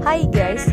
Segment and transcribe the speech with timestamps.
[0.00, 0.64] Hai guys,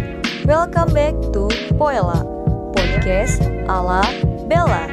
[0.47, 2.23] welcome back to Poela,
[2.71, 4.00] podcast ala
[4.47, 4.88] Bella.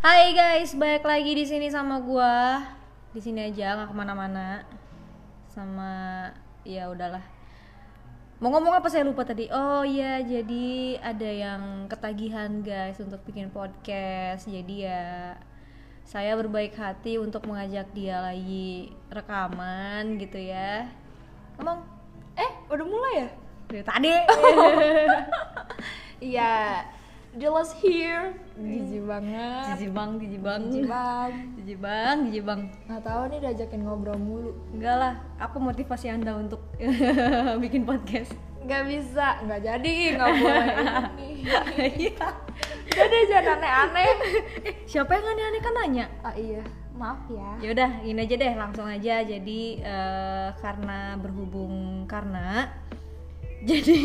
[0.00, 2.64] Hai guys, balik lagi di sini sama gua.
[3.12, 4.64] Di sini aja nggak ke mana-mana.
[5.52, 6.32] Sama
[6.64, 7.35] ya udahlah.
[8.36, 9.48] Mau ngomong apa saya lupa tadi.
[9.48, 14.44] Oh iya, jadi ada yang ketagihan guys untuk bikin podcast.
[14.44, 15.32] Jadi ya
[16.04, 20.84] saya berbaik hati untuk mengajak dia lagi rekaman gitu ya.
[21.56, 21.80] Ngomong
[22.36, 23.28] Eh, udah mulai ya?
[23.66, 24.12] dari tadi.
[26.16, 26.80] Iya,
[27.36, 28.32] jelas here.
[28.56, 29.64] Jijik banget.
[29.76, 31.30] Jijik bang, jijik bang, Jijik bang.
[31.56, 32.60] jijik bang, jijik bang.
[32.88, 34.50] Nggak tahu nih diajakin ngobrol mulu.
[34.72, 36.60] Enggak lah, apa motivasi anda untuk
[37.62, 38.32] bikin podcast?
[38.66, 41.28] Nggak bisa, nggak jadi, nggak boleh ini.
[41.76, 42.28] Iya.
[42.90, 44.10] Jadi jangan aneh-aneh.
[44.66, 46.06] eh, siapa yang aneh-aneh kan nanya?
[46.24, 47.50] Ah iya, maaf ya.
[47.62, 49.22] Ya udah, ini aja deh, langsung aja.
[49.22, 52.72] Jadi eh, karena berhubung karena
[53.68, 53.98] jadi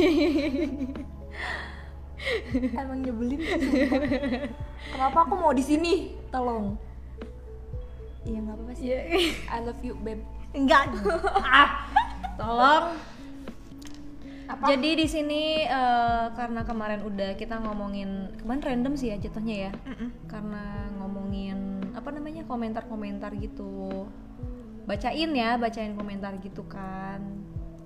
[2.82, 3.90] Emang nyebelin sih.
[4.94, 6.16] Kenapa aku mau di sini?
[6.30, 6.78] Tolong.
[8.22, 8.86] Iya nggak apa-apa sih.
[8.86, 9.00] ya,
[9.50, 10.22] I love you, babe.
[10.54, 10.94] enggak.
[11.42, 11.90] ah,
[12.38, 12.86] tolong.
[14.52, 14.68] Apa?
[14.68, 19.72] Jadi di sini eh, karena kemarin udah kita ngomongin kemarin random sih ya jatuhnya ya.
[20.28, 24.06] Karena ngomongin apa namanya komentar-komentar gitu.
[24.86, 27.24] Bacain ya, bacain komentar gitu kan.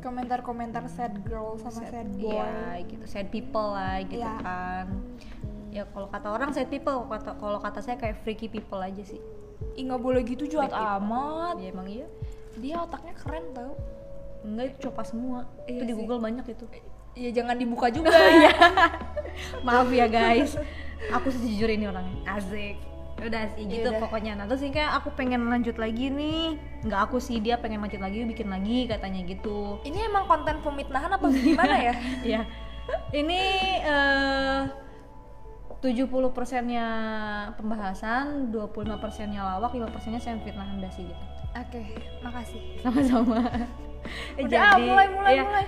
[0.05, 2.37] Komentar-komentar sad girl sama sad, boy.
[2.37, 3.03] Iya, gitu.
[3.09, 4.37] Sad people lah gitu Iya.
[4.37, 4.85] kan.
[5.73, 9.17] Ya kalau kata orang sad people, kata kalau kata saya kayak freaky people aja sih.
[9.73, 10.93] Ih nggak boleh gitu jahat people.
[11.01, 11.55] amat.
[11.57, 12.07] Ya emang iya.
[12.61, 13.73] Dia otaknya keren tau.
[14.45, 15.39] Enggak itu coba semua.
[15.65, 15.97] Iya itu di sih.
[15.97, 16.65] Google banyak itu.
[17.17, 18.13] Ya jangan dibuka juga.
[19.65, 20.53] Maaf ya guys.
[21.11, 22.21] Aku sejujur ini orangnya.
[22.29, 22.77] Asik.
[23.17, 24.01] Udah sih gitu Yaudah.
[24.01, 24.35] pokoknya.
[24.35, 26.55] Nah, terus ini kayak aku pengen lanjut lagi nih.
[26.81, 29.79] Enggak aku sih, dia pengen lanjut lagi, bikin lagi katanya gitu.
[29.81, 31.93] Ini emang konten pemitnahan apa gimana ya?
[32.21, 32.41] ya
[33.11, 33.41] ini
[33.81, 34.61] eh
[35.81, 36.85] 70 persennya
[37.53, 41.23] pembahasan 25 persennya lawak 5 persennya saya fitnah anda sih gitu
[41.55, 41.81] Oke,
[42.21, 42.61] makasih.
[42.81, 43.41] sama-sama
[44.37, 45.65] Eh, Udah, mulai, mulai, ya, mulai.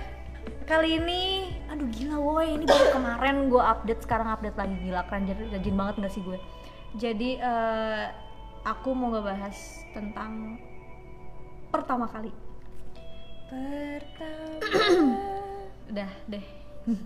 [0.62, 1.22] kali ini
[1.66, 5.74] aduh gila woi ini baru kemarin gue update sekarang update lagi gila keren jadi rajin
[5.74, 6.38] banget gak sih gue
[6.98, 8.04] jadi eh,
[8.62, 9.56] aku mau ngebahas
[9.90, 10.58] tentang
[11.68, 12.32] pertama kali
[13.48, 14.60] Pertama.
[15.90, 16.46] udah deh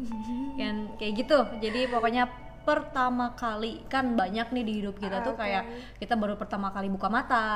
[0.58, 2.26] kan kayak gitu jadi pokoknya
[2.62, 5.42] pertama kali kan banyak nih di hidup kita tuh Oke.
[5.42, 5.66] kayak
[5.98, 7.46] kita baru pertama kali buka mata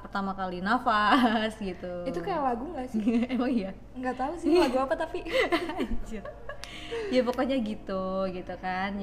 [0.00, 3.04] pertama kali nafas gitu Itu kayak lagu gak sih?
[3.36, 5.28] emang iya Nggak tahu sih lagu apa tapi.
[7.12, 8.96] Ya pokoknya gitu gitu kan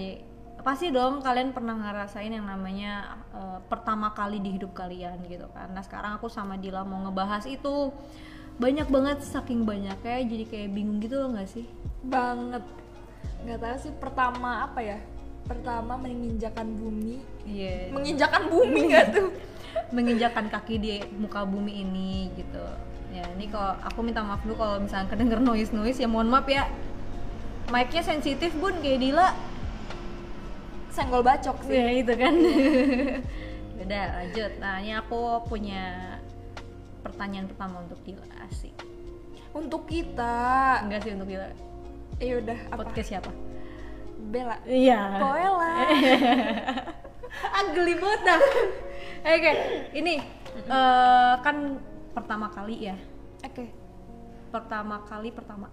[0.63, 5.69] pasti dong kalian pernah ngerasain yang namanya eh, pertama kali di hidup kalian gitu kan
[5.75, 7.91] nah sekarang aku sama Dila mau ngebahas itu
[8.57, 11.68] banyak banget saking banyaknya jadi kayak bingung gitu loh nggak sih
[12.03, 12.63] Banget.
[13.47, 15.00] Nggak tahu sih pertama apa ya?
[15.47, 17.24] Pertama menginjakan bumi.
[17.47, 17.95] Iya.
[17.95, 19.30] Menginjakan bumi nggak tuh?
[19.95, 22.62] menginjakan kaki di muka bumi ini gitu
[23.13, 26.45] ya ini kalau aku minta maaf dulu kalau misalnya kedenger noise noise ya mohon maaf
[26.50, 26.66] ya
[27.69, 29.34] mic-nya sensitif bun kayak Dila
[30.94, 31.74] Senggol bacok sih.
[31.74, 32.34] ya itu kan
[33.84, 36.16] udah lanjut nah ini aku punya
[37.02, 38.72] pertanyaan pertama untuk Dila asik
[39.52, 40.81] Untuk kita.
[40.81, 41.50] enggak sih untuk Dila
[42.18, 42.86] Ya udah apa?
[42.86, 43.31] podcast siapa
[44.24, 44.56] Bella.
[44.64, 45.74] iya Poela.
[47.50, 48.40] ah geli banget dah
[49.25, 49.52] oke
[49.92, 50.14] ini
[50.64, 51.81] eh, kan
[52.14, 52.96] pertama kali ya
[53.42, 53.68] Oke.
[54.48, 55.68] pertama kali pertama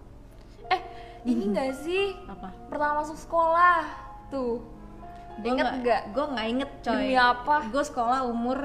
[0.67, 0.81] Eh,
[1.23, 2.15] ini nggak sih?
[2.25, 3.83] apa Pertama masuk sekolah.
[4.27, 4.63] Tuh.
[5.33, 6.01] Gua Ingat nggak?
[6.09, 7.55] gue nggak inget coy Demi apa?
[7.65, 8.59] gue sekolah umur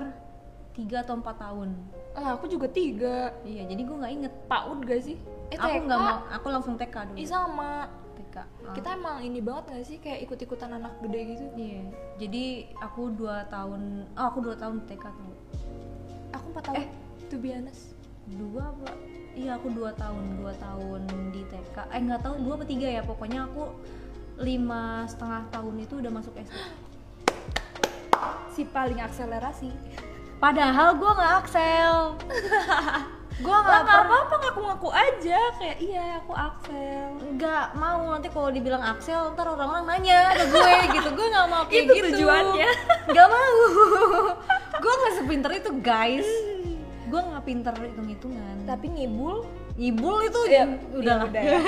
[0.72, 1.71] 3 atau 4 tahun
[2.12, 3.28] Ah, aku juga tiga.
[3.43, 5.17] iya jadi gue nggak inget PAUD gak sih?
[5.46, 5.85] Eh, aku TK.
[5.85, 7.73] nggak mau aku langsung TK dulu Ih sama.
[8.14, 8.73] TK Ah.
[8.73, 11.44] Kita emang ini banget gak sih kayak ikut-ikutan anak gede gitu?
[11.55, 11.85] iya
[12.17, 12.44] jadi
[12.79, 15.35] aku 2 tahun oh aku 2 tahun TK tuh
[16.32, 16.76] Aku 4 tahun.
[16.79, 16.87] Eh,
[17.26, 17.93] to be honest.
[18.29, 18.90] dua apa
[19.32, 21.00] iya aku 2 tahun 2 tahun
[21.31, 23.70] di TK eh nggak tahu dua apa tiga ya pokoknya aku
[24.37, 26.53] lima setengah tahun itu udah masuk SD
[28.50, 29.69] Si paling akselerasi.
[30.37, 31.97] padahal gue nggak aksel.
[33.37, 35.37] Gue nggak apa-apa ngaku-ngaku aja.
[35.61, 37.21] Kayak iya aku Axel.
[37.37, 41.09] nggak mau nanti kalau dibilang Axel ntar orang-orang nanya ke gue gitu.
[41.12, 42.06] Gue nggak mau kayak Itu gitu.
[42.17, 42.69] tujuannya.
[43.12, 43.53] nggak mau.
[44.73, 46.29] Gue nggak sepinter itu guys.
[47.06, 49.44] Gue nggak pinter hitung hitungan Tapi ngibul.
[49.77, 50.65] Ngibul itu Iya,
[50.97, 51.43] udah iya, udah.
[51.44, 51.59] Ya.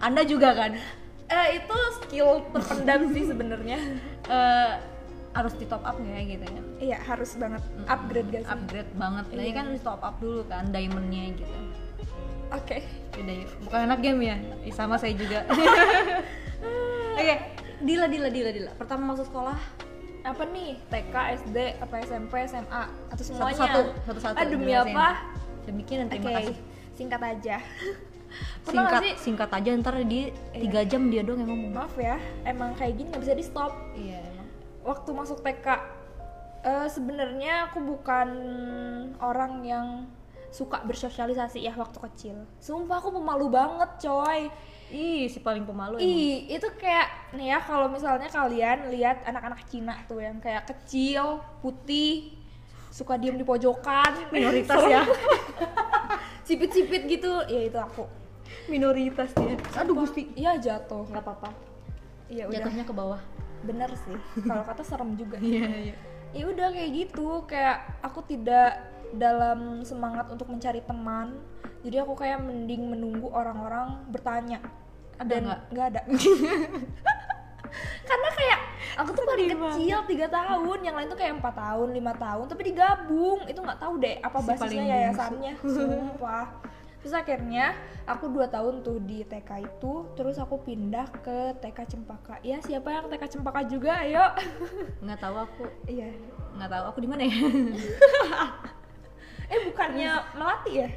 [0.00, 0.80] anda juga kan
[1.26, 3.78] Eh, itu skill terpendam sih sebenarnya.
[4.24, 4.72] Eh,
[5.32, 8.40] harus di top up nggak ya gitu ya Iya, harus banget upgrade sih?
[8.42, 9.52] upgrade banget tadi Iya.
[9.52, 11.56] kan harus top up dulu kan diamondnya gitu
[12.48, 12.80] Oke.
[13.12, 14.36] Yuk, bukan anak game ya?
[14.72, 15.44] Sama saya juga
[17.16, 17.36] Oke,
[17.78, 19.60] Dila, Dila, Dila, Dila Pertama masuk sekolah
[20.24, 20.80] Apa nih?
[20.88, 21.14] TK,
[21.44, 22.82] SD, apa SMP, SMA
[23.12, 23.52] atau semuanya?
[23.52, 24.96] Satu-satu, satu-satu Ah, demi jelasin.
[24.96, 25.08] apa?
[25.68, 26.56] Demikian, Oke, terima kasih
[26.96, 27.56] singkat aja.
[28.66, 29.14] Pernah Singkat, sih?
[29.22, 33.06] singkat aja ntar di tiga jam dia doang yang ngomong Maaf ya, emang kayak gini
[33.14, 33.72] nggak bisa di stop.
[33.94, 34.48] Iya emang
[34.82, 35.66] Waktu masuk TK,
[36.66, 38.28] eh, sebenarnya aku bukan
[39.22, 39.86] orang yang
[40.50, 42.36] suka bersosialisasi ya waktu kecil.
[42.58, 44.48] Sumpah aku pemalu banget, coy.
[44.90, 46.06] Ih, si paling pemalu emang.
[46.06, 51.42] Ih, itu kayak nih ya kalau misalnya kalian lihat anak-anak Cina tuh yang kayak kecil,
[51.58, 52.38] putih,
[52.94, 55.02] suka diem di pojokan, Minoritas ya
[56.46, 58.06] sipit-sipit gitu, ya itu aku.
[58.66, 59.54] Minoritas dia.
[59.78, 60.34] Aduh Gusti.
[60.34, 61.06] Iya jatuh.
[61.10, 61.50] Gak apa-apa.
[62.26, 62.58] Iya udah.
[62.58, 63.20] Jatuhnya ke bawah.
[63.62, 64.18] Bener sih.
[64.42, 65.38] Kalau kata serem juga.
[65.38, 65.96] Iya, iya.
[66.34, 67.46] Ya udah kayak gitu.
[67.46, 68.82] Kayak aku tidak
[69.14, 71.38] dalam semangat untuk mencari teman.
[71.86, 74.58] Jadi aku kayak mending menunggu orang-orang bertanya.
[75.16, 75.60] Ada nggak?
[75.70, 76.00] nggak ada.
[78.06, 78.58] Karena kayak
[78.96, 82.62] aku tuh paling kecil tiga tahun yang lain tuh kayak empat tahun lima tahun tapi
[82.74, 83.46] digabung.
[83.46, 85.52] Itu nggak tahu deh apa Si basisnya paling yayasannya.
[85.76, 86.46] Sumpah
[87.06, 92.42] terus akhirnya aku dua tahun tuh di TK itu terus aku pindah ke TK Cempaka
[92.42, 94.34] ya siapa yang TK Cempaka juga ayo
[95.06, 96.10] Nggak tahu aku iya
[96.58, 97.38] Nggak tahu aku di mana ya
[99.54, 100.90] Eh bukannya melati ya?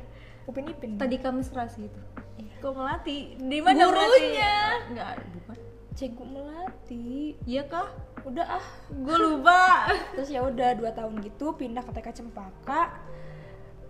[0.50, 0.98] Upin Ipin.
[0.98, 2.02] Tadi kami serasi itu
[2.42, 2.58] Iya.
[2.58, 3.38] Kok melati?
[3.38, 4.58] Di mana Gurunya.
[4.90, 5.58] Nggak, bukan
[5.94, 7.38] Cegu melati.
[7.46, 7.94] Iya kah?
[8.26, 8.66] Udah ah.
[8.90, 9.86] Gue lupa
[10.18, 12.98] Terus ya udah dua tahun gitu pindah ke TK Cempaka.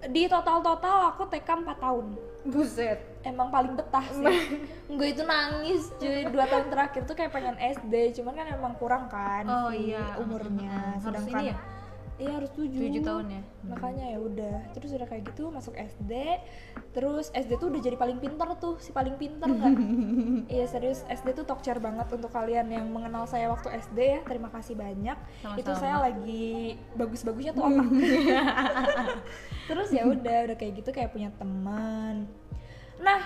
[0.08, 2.06] Di total-total aku TK 4 tahun.
[2.48, 4.64] Buset Emang paling betah sih.
[4.88, 6.24] Enggak itu nangis cuy.
[6.32, 10.16] Dua tahun terakhir tuh kayak pengen SD, cuman kan emang kurang kan Oh si iya
[10.16, 10.96] umurnya.
[11.04, 11.58] Harus Sedangkan ini ya?
[12.20, 12.84] Iya harus tujuh.
[12.84, 13.42] Tujuh tahun ya?
[13.64, 14.58] Makanya ya udah.
[14.76, 16.12] Terus udah kayak gitu masuk SD.
[16.92, 19.72] Terus SD tuh udah jadi paling pinter tuh, si paling pinter nggak?
[20.60, 24.20] Iya serius SD tuh talk banget untuk kalian yang mengenal saya waktu SD ya.
[24.28, 25.16] Terima kasih banyak.
[25.40, 25.62] Sama-sama.
[25.64, 27.88] Itu saya lagi bagus-bagusnya tuh otak.
[29.72, 32.28] Terus ya udah udah kayak gitu kayak punya teman.
[33.00, 33.22] Nah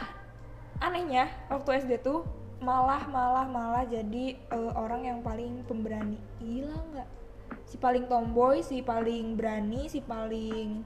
[0.77, 2.29] anehnya waktu SD tuh
[2.61, 6.21] malah malah malah jadi eh, orang yang paling pemberani.
[6.37, 7.22] Gila nggak?
[7.65, 10.83] Si paling tomboy, si paling berani, si paling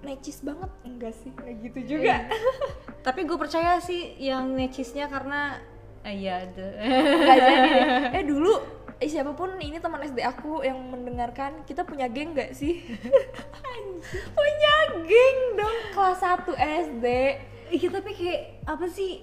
[0.00, 2.24] necis banget enggak sih kayak gitu juga
[3.06, 5.60] Tapi gue percaya sih yang necisnya karena
[6.08, 6.68] eh, Iya ada
[7.20, 7.84] Nggak jadi deh.
[8.16, 8.52] eh dulu
[8.96, 12.80] eh, siapa pun ini teman SD aku yang mendengarkan kita punya geng nggak sih
[14.32, 16.48] punya geng dong kelas 1
[16.88, 17.06] SD
[17.70, 19.22] Iya tapi kayak apa sih?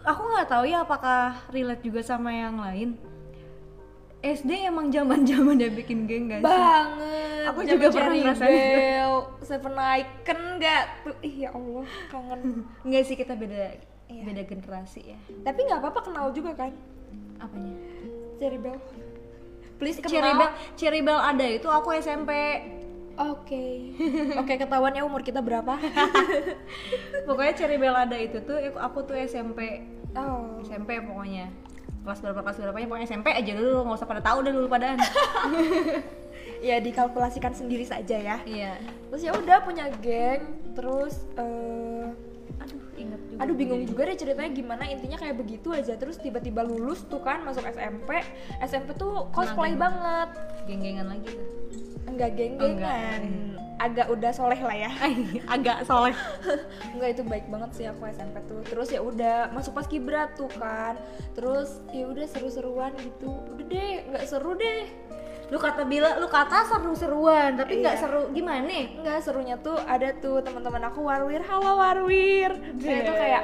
[0.00, 2.96] Aku nggak tahu ya apakah relate juga sama yang lain.
[4.20, 6.44] SD emang zaman zaman dia bikin geng gak sih?
[6.44, 8.52] banget Aku juga pernah ngerasain.
[8.52, 12.40] Bell, Seven Icon nggak tuh ih ya Allah kangen
[12.84, 14.22] Enggak sih kita beda Iya.
[14.24, 15.18] beda generasi ya.
[15.40, 16.74] tapi nggak apa-apa kenal juga kan
[17.38, 17.78] Apanya?
[18.36, 18.74] Cherry Bell
[19.76, 22.30] please kenal Cherry Bell, Cherry Bell ada itu aku SMP.
[23.14, 23.64] oke
[24.34, 25.78] oke ketahuan ya umur kita berapa
[27.26, 29.86] Pokoknya Cherry Bell ada itu tuh aku- aku tuh SMP.
[30.12, 31.46] oh SMP pokoknya.
[32.00, 34.98] Kelas berapa kelas berapa pokoknya SMP aja dulu nggak usah pada tahu deh dulu padaan.
[36.60, 38.76] ya dikalkulasikan sendiri saja ya iya.
[39.08, 40.44] terus ya udah punya geng
[40.76, 42.12] terus juga.
[43.40, 45.96] Aduh bingung juga deh ceritanya gimana intinya kayak begitu aja.
[45.96, 48.20] Terus tiba-tiba lulus tuh kan masuk SMP
[48.60, 49.80] SMP tuh cosplay geng.
[49.80, 50.28] banget.
[50.68, 51.48] Geng-gengan lagi tuh.
[52.04, 53.22] enggak geng-gengan.
[53.80, 54.92] Agak udah soleh lah ya.
[55.56, 56.12] Agak soleh.
[56.92, 58.60] enggak itu baik banget sih aku SMP tuh.
[58.68, 61.00] Terus ya udah masuk pas kibrat tuh kan.
[61.32, 63.40] Terus ya udah seru-seruan gitu.
[63.56, 64.84] Udah deh nggak seru deh
[65.50, 68.00] Lu kata bila lu kata seru-seruan, tapi nggak Iya.
[68.00, 68.84] seru gimana nih?
[68.96, 71.42] Enggak serunya tuh ada tuh teman-teman aku warwir.
[71.42, 72.50] Halo warwir.
[72.78, 73.42] Saya tuh kayak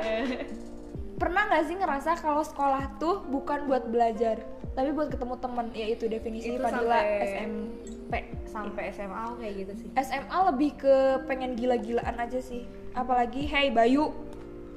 [1.20, 4.36] pernah nggak sih ngerasa kalau sekolah tuh bukan buat belajar
[4.70, 8.12] tapi buat ketemu teman ya itu definisi Itu Fadila sampai- SMP
[8.46, 9.88] sampai SMA kayak gitu sih.
[9.96, 12.62] SMA lebih ke pengen gila-gilaan aja sih.
[12.92, 14.12] Apalagi hey Bayu.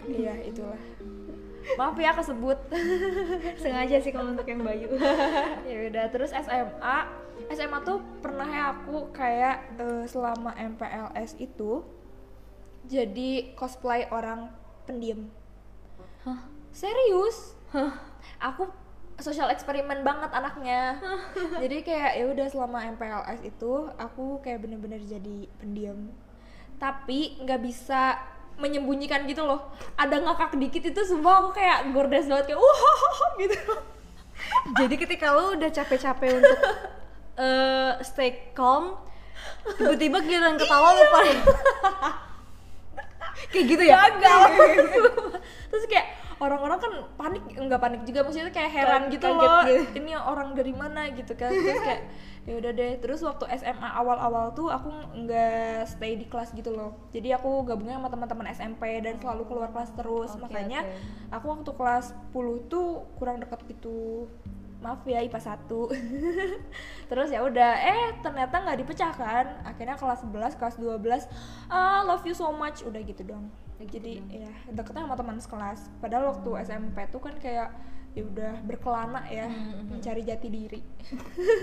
[0.02, 0.80] Iya itulah
[1.78, 2.58] maaf ya kesebut.
[3.62, 4.90] Sengaja sih kalau untuk yang Bayu.
[5.70, 6.98] ya udah terus SMA
[7.54, 11.86] SMA tuh pernah ya aku kayak eh, selama MPLS itu
[12.90, 14.50] jadi cosplay orang
[14.90, 15.30] pendiam.
[16.26, 16.60] Hah?
[16.74, 17.58] serius?
[18.40, 18.70] Aku
[19.20, 20.98] sosial eksperimen banget anaknya.
[21.64, 26.10] Jadi kayak ya udah selama MPLS itu aku kayak bener-bener jadi pendiam.
[26.80, 28.16] Tapi nggak bisa
[28.60, 29.72] menyembunyikan gitu loh.
[29.96, 33.60] Ada ngakak dikit itu semua aku kayak gordes banget kayak wah gitu.
[34.76, 36.60] Jadi ketika lo udah capek-capek untuk
[37.44, 39.00] eh, stay calm,
[39.80, 41.40] tiba-tiba giliran ketawa lo paling
[43.48, 43.96] kayak gitu ya?
[44.06, 44.40] gagal.
[45.72, 46.08] Terus kayak
[46.40, 50.00] orang-orang kan panik nggak panik juga maksudnya kayak heran Kaget gitu loh gitu.
[50.00, 51.12] ini orang dari mana?
[51.12, 51.52] gitu kan.
[51.52, 52.02] Terus kayak
[52.48, 52.92] ya udah deh.
[53.04, 54.88] Terus waktu SMA awal-awal tuh aku
[55.20, 56.96] nggak stay di kelas gitu loh.
[57.12, 60.32] Jadi aku gabungnya sama teman-teman SMP dan selalu keluar kelas terus.
[60.40, 61.36] Oke, makanya oke.
[61.36, 62.88] aku waktu kelas 10 tuh
[63.20, 64.32] kurang deket gitu.
[64.80, 65.68] Maaf ya IPA 1
[67.12, 69.46] terus ya udah eh ternyata nggak dipecahkan.
[69.68, 71.28] Akhirnya kelas 11 kelas 12
[71.68, 72.80] ah love you so much.
[72.88, 73.52] Udah gitu dong
[73.88, 77.72] jadi ya deketnya sama teman sekelas padahal waktu SMP tuh kan kayak
[78.12, 79.46] ya udah berkelana ya
[79.86, 80.82] mencari jati diri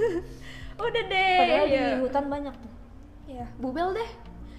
[0.81, 1.85] udah deh Padahal ya.
[1.85, 2.73] di hutan banyak tuh.
[3.27, 4.11] ya bubel deh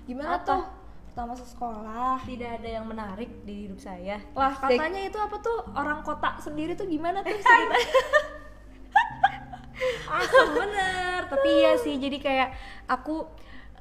[0.06, 0.46] gimana Apa?
[0.46, 0.64] tuh
[1.08, 4.22] pertama sekolah Tidak ada yang menarik di hidup saya.
[4.38, 7.82] Lah katanya itu apa tuh orang kota sendiri tuh gimana tuh ceritanya?
[10.06, 10.22] Ah,
[10.54, 11.20] bener.
[11.30, 12.50] Tapi iya sih, jadi kayak
[12.86, 13.26] aku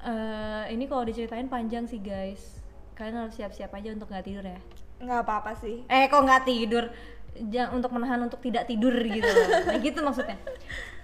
[0.01, 2.56] eh, ini kalau diceritain panjang sih guys.
[2.97, 4.59] Kalian harus siap-siap aja untuk nggak tidur ya.
[4.99, 5.85] Nggak apa-apa sih.
[5.87, 6.89] Eh kok nggak tidur?
[7.37, 9.29] Jangan untuk menahan untuk tidak tidur gitu.
[9.69, 10.41] Nah gitu maksudnya.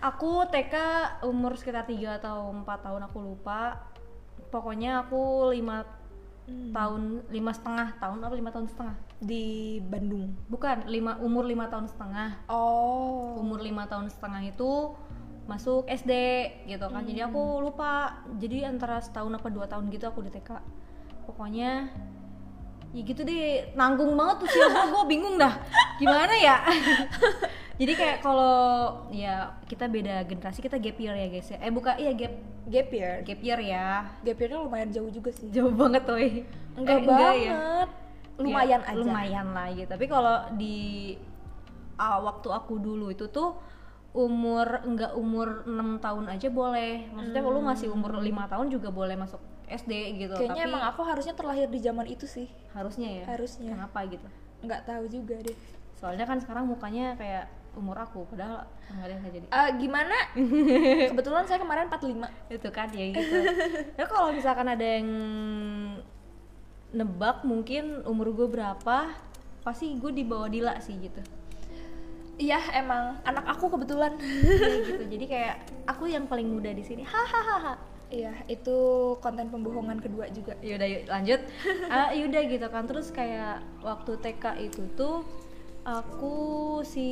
[0.01, 0.75] Aku TK
[1.23, 3.93] umur sekitar 3 atau 4 tahun aku lupa.
[4.49, 5.85] Pokoknya aku lima
[6.75, 10.35] tahun lima setengah tahun apa lima tahun setengah Di Bandung.
[10.51, 13.39] bukan lima umur lima tahun setengah Oh.
[13.39, 14.91] umur lima tahun setengah itu
[15.47, 16.13] masuk SD
[16.67, 20.51] gitu kan jadi aku lupa jadi antara setahun apa dua tahun gitu aku di TK
[21.23, 21.89] pokoknya
[22.93, 25.57] ya gitu deh nanggung banget tuh sih gue gue bingung dah.
[25.97, 26.61] Gimana ya?
[27.81, 28.55] Jadi kayak kalau
[29.09, 31.59] ya kita beda generasi kita gap year ya guys ya.
[31.59, 33.27] Eh buka iya gap Gap year.
[33.27, 34.07] gap year ya.
[34.23, 35.51] Gap year-nya lumayan jauh juga sih.
[35.51, 36.15] jauh banget tuh
[36.79, 37.89] Enggak Eh, banget.
[38.39, 38.97] Lumayan Ya, aja.
[38.97, 39.89] lumayan lah gitu.
[39.89, 40.77] Tapi kalau di
[41.97, 43.57] ah, waktu aku dulu itu tuh
[44.13, 47.09] umur enggak umur 6 tahun aja boleh.
[47.11, 49.41] Maksudnya kalau lu masih umur lima tahun juga boleh masuk
[49.75, 52.47] SD gitu Kayaknya tapi emang aku harusnya terlahir di zaman itu sih.
[52.71, 53.73] harusnya ya Harusnya.
[53.73, 54.29] kenapa gitu
[54.61, 55.57] Nggak tahu juga deh.
[55.93, 60.17] soalnya kan sekarang mukanya kayak umur aku padahal nggak jadi Eh, gimana?
[61.11, 62.29] Kebetulan saya kemarin 45.
[62.51, 63.37] itu kan ya gitu
[63.95, 65.09] ya kalau misalkan ada yang
[66.93, 69.17] nebak mungkin umur gue berapa
[69.63, 71.23] pasti gue di bawah Dila sih gitu
[72.33, 74.17] Iya, emang anak aku kebetulan.
[74.19, 75.55] Iya gitu jadi kayak
[75.87, 77.77] aku yang paling muda di sini hahaha
[78.13, 78.77] Iya, itu
[79.19, 80.53] konten pembohongan kedua juga.
[80.61, 81.41] yaudah yuk lanjut
[81.91, 85.25] ah yaudah gitu kan terus kayak waktu TK itu tuh
[85.83, 86.37] aku
[86.83, 87.09] si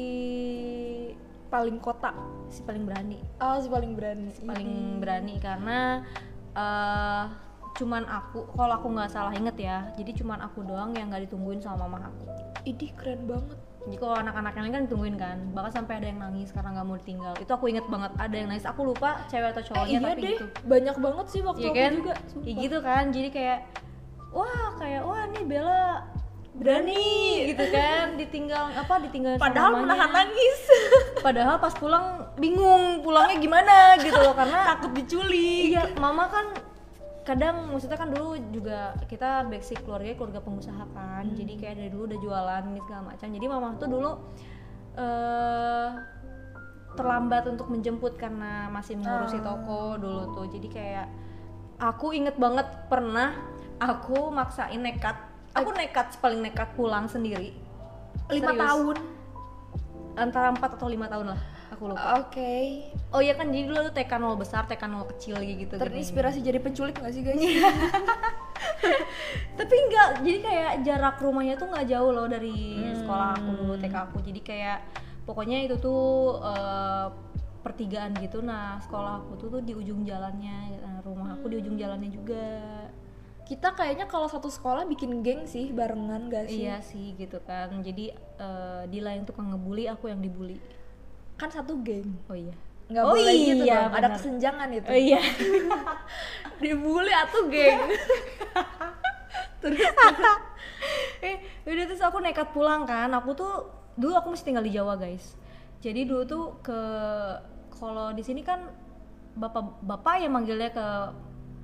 [1.49, 2.14] Paling kota.
[2.47, 4.30] si paling berani Oh, si paling berani.
[4.38, 6.04] paling berani karena
[6.52, 7.25] eh
[7.73, 11.59] cuman aku kalau aku nggak salah inget ya jadi cuman aku doang yang nggak ditungguin
[11.59, 12.28] sama mama aku
[12.62, 13.57] Idih keren banget.
[13.81, 16.85] Jadi kalau anak-anak yang lain kan ditungguin kan bahkan sampai ada yang nangis karena nggak
[16.85, 19.89] mau ditinggal itu aku inget banget ada yang nangis aku lupa cewek atau Eh, cowoknya
[19.91, 21.93] iya tapi deh, gitu banyak banget sih waktu Iya aku kan?
[21.95, 22.13] juga.
[22.13, 22.57] Kayak sumpah.
[22.59, 23.05] gitu kan.
[23.09, 23.59] Jadi kayak
[24.31, 25.85] wah kayak wah nih Bella
[26.53, 27.09] berani
[27.49, 29.85] gitu kan ditinggal apa ditinggal sama Padahal mamanya.
[29.87, 30.61] menahan nangis.
[31.27, 32.07] Padahal pas pulang
[32.37, 35.73] bingung pulangnya gimana gitu loh karena Takut diculik.
[35.73, 36.47] iya mama kan
[37.21, 41.37] kadang maksudnya kan dulu juga kita basic keluarga keluarga pengusaha kan Hmm.
[41.37, 44.11] jadi kayak dari dulu udah jualan ini segala macam jadi mama tuh dulu
[44.97, 45.89] eh
[46.91, 49.45] terlambat untuk menjemput karena masih mengurusi Oh.
[49.47, 51.07] toko dulu tuh jadi kayak
[51.79, 53.37] aku inget banget pernah
[53.79, 55.15] aku maksain nekat
[55.53, 57.55] aku nekat paling nekat pulang sendiri
[58.29, 58.97] Lima tahun.
[60.15, 62.19] antara 4 atau lima tahun lah aku lupa.
[62.21, 62.87] Oke.
[63.11, 66.59] oh iya kan jadi dulu tuh TK nol besar TK nol kecil gitu Terinspirasi jadi
[66.59, 67.39] penculik gak sih guys?
[69.59, 72.97] tapi enggak jadi kayak jarak rumahnya tuh nggak jauh loh dari Hmm.
[72.97, 74.19] sekolah aku dulu TK aku.
[74.21, 74.79] Jadi kayak
[75.25, 77.07] pokoknya itu tuh eh,
[77.61, 78.41] pertigaan gitu.
[78.41, 80.81] Nah sekolah aku tuh tuh di ujung jalannya.
[80.81, 82.47] Nah, rumah aku di ujung jalannya juga.
[83.45, 86.62] Kita kayaknya kalau satu sekolah bikin geng sih barengan gak sih?
[86.65, 87.71] iya sih gitu kan.
[87.83, 90.57] Jadi eh, Dila yang tukang ngebully aku yang dibully
[91.40, 92.12] Kan satu geng.
[92.28, 92.52] oh iya
[92.90, 93.92] Nggak Oh boleh gitu iya, dong.
[93.97, 94.87] Ada kesenjangan itu.
[94.90, 95.20] oh iya
[96.62, 97.80] Dibully atau geng.
[101.20, 101.37] eh
[101.68, 105.37] udah terus aku nekat pulang kan aku tuh dulu aku masih tinggal di Jawa guys
[105.85, 106.80] jadi dulu tuh ke
[107.76, 108.73] kalau di sini kan
[109.37, 110.87] bapak bapak yang manggilnya ke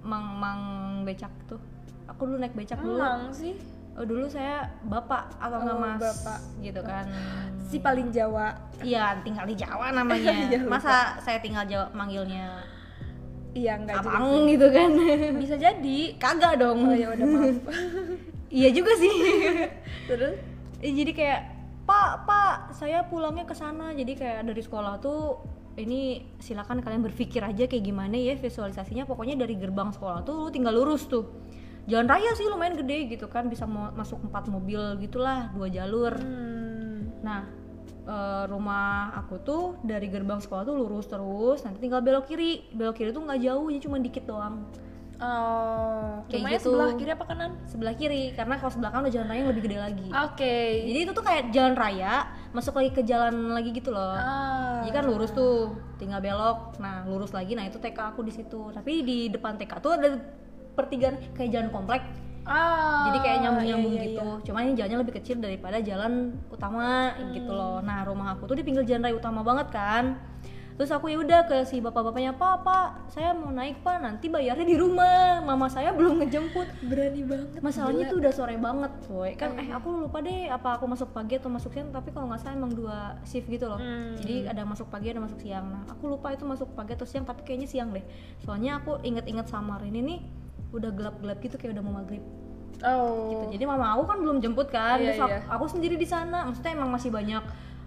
[0.04, 0.60] mang mang
[1.08, 1.58] becak tuh
[2.04, 3.56] aku dulu naik becak dulu Emang sih.
[3.96, 5.98] Oh dulu saya bapak atau nggak Oh, mas?
[5.98, 6.40] bapak.
[6.60, 7.04] gitu kan.
[7.66, 8.52] Si paling Jawa.
[8.80, 10.30] iya tinggal di Jawa namanya.
[10.52, 12.60] Iya, masa saya tinggal Jawa manggilnya
[13.50, 14.90] Iya enggak juga abang gitu kan.
[15.42, 15.98] Bisa jadi.
[16.16, 16.78] kagak dong.
[16.84, 17.56] Oh ya udah maaf.
[18.60, 19.12] iya juga sih.
[20.04, 20.36] Terus?
[20.84, 21.40] Eh, jadi kayak
[21.88, 23.96] pak pak saya pulangnya ke sana.
[23.96, 25.40] Jadi kayak dari sekolah tuh
[25.76, 29.08] ini silakan kalian berpikir aja kayak gimana ya visualisasinya.
[29.08, 31.24] Pokoknya dari gerbang sekolah tuh lu tinggal lurus tuh
[31.86, 36.14] jalan raya sih lumayan gede gitu kan bisa mau masuk empat mobil gitulah dua jalur
[36.18, 37.22] hmm.
[37.22, 37.46] nah
[38.06, 42.98] eh, rumah aku tuh dari gerbang sekolah tuh lurus terus nanti tinggal belok kiri belok
[42.98, 44.66] kiri tuh nggak jauh jadi cuma dikit doang
[45.16, 46.68] oh Kayak rumahnya gitu.
[46.68, 49.64] sebelah kiri apa kanan sebelah kiri karena kalau sebelah kanan udah jalan raya yang lebih
[49.70, 50.56] gede lagi oke
[50.90, 52.14] jadi itu tuh kayak jalan raya
[52.52, 54.66] masuk lagi ke jalan lagi gitu loh ah.
[54.86, 56.78] Jadi kan lurus tuh, tinggal belok.
[56.78, 57.58] Nah, lurus lagi.
[57.58, 58.70] Nah, itu TK aku di situ.
[58.70, 60.14] Tapi di depan TK tuh ada
[60.76, 62.04] pertigaan kayak jalan komplek.
[62.46, 64.22] ah Jadi kayak nyambung-nyambung iya, iya, gitu.
[64.22, 64.44] iya.
[64.46, 67.82] Cuman ini jalannya lebih kecil daripada jalan utama gitu loh.
[67.82, 70.14] Nah, rumah aku tuh di pinggir jalan raya utama banget kan.
[70.76, 73.96] Terus aku ya udah ke si bapak-bapaknya, "Pak, Pak, saya mau naik, Pak.
[73.96, 75.40] Nanti bayarnya di rumah.
[75.40, 78.12] Mama saya belum ngejemput." berani banget Masalahnya gila.
[78.12, 79.32] tuh udah sore banget, boy.
[79.40, 82.44] Kan eh aku lupa deh apa aku masuk pagi atau masuk siang, tapi kalau nggak
[82.44, 83.80] salah emang dua shift gitu loh.
[83.80, 84.20] Hmm.
[84.20, 85.64] Jadi ada masuk pagi ada masuk siang.
[85.64, 88.04] Nah, aku lupa itu masuk pagi atau siang, tapi kayaknya siang deh.
[88.44, 90.20] Soalnya aku inget-inget samar ini nih
[90.70, 92.22] udah gelap-gelap gitu kayak udah mau maghrib.
[92.80, 93.30] Oh.
[93.32, 93.44] Gitu.
[93.56, 95.40] Jadi mama aku kan belum jemput kan, Iya, terus aku, iya.
[95.48, 96.44] aku sendiri di sana.
[96.44, 97.40] Maksudnya emang masih banyak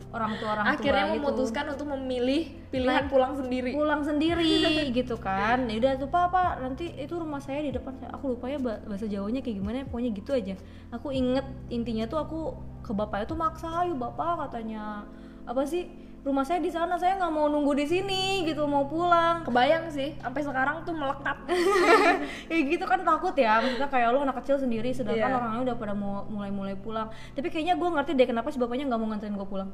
[0.10, 1.14] orang tua orang tua akhirnya gitu.
[1.22, 2.42] memutuskan untuk memilih
[2.74, 3.70] pilihan Nah, pulang sendiri.
[3.78, 4.58] pulang sendiri
[4.98, 5.70] gitu kan.
[5.70, 9.06] Ya udah tuh papa nanti itu rumah saya di depan aku lupa ya ba- bahasa
[9.06, 10.56] jawanya kayak gimana pokoknya gitu aja.
[10.90, 12.40] Aku inget intinya tuh aku
[12.82, 15.06] ke bapaknya tuh maksa ayo bapak katanya.
[15.46, 15.86] Apa sih
[16.20, 19.42] rumah saya di sana saya nggak mau nunggu di sini gitu mau pulang.
[19.42, 21.38] Kebayang sih sampai sekarang tuh melekat.
[22.52, 25.38] Ya gitu kan takut ya maksudnya kayak lo anak kecil sendiri sedangkan Iya.
[25.38, 27.08] orangnya udah pada mau mulai mulai pulang.
[27.32, 29.70] Tapi kayaknya gue ngerti deh kenapa si bapaknya nggak mau nganterin gue pulang.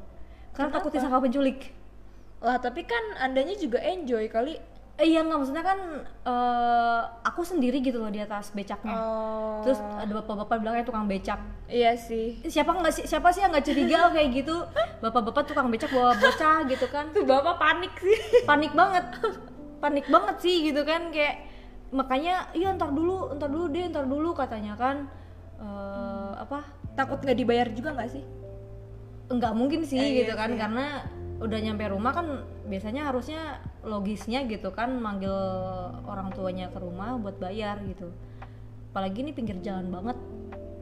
[0.52, 0.96] Karena takut Kenapa?
[1.02, 1.58] disangka penculik.
[2.38, 4.54] Lah tapi kan andanya juga enjoy kali
[4.98, 5.78] iya nggak maksudnya kan
[6.24, 8.94] eh, aku sendiri gitu loh di atas becaknya.
[8.94, 11.36] oh Terus ada bapak-bapak bilangnya tukang becak.
[11.66, 14.56] iya sih Siapa nggak sih siapa sih yang nggak curiga kayak gitu?
[14.98, 17.10] Bapak-bapak tukang becak bawa bocah gitu kan.
[17.10, 19.04] tuh bapak panik sih Panik banget.
[19.76, 21.44] Panik banget sih gitu kan kayak
[21.86, 25.06] makanya iya ntar dulu ntar dulu deh ntar dulu katanya kan
[25.56, 28.24] eh, apa takut nggak dibayar juga nggak sih
[29.28, 30.58] nggak mungkin sih Eh, iya gitu kan sih.
[30.58, 30.86] karena
[31.36, 32.26] udah nyampe rumah kan
[32.64, 35.32] biasanya harusnya logisnya gitu kan manggil
[36.08, 38.08] orang tuanya ke rumah buat bayar gitu
[38.92, 40.16] apalagi ini pinggir jalan banget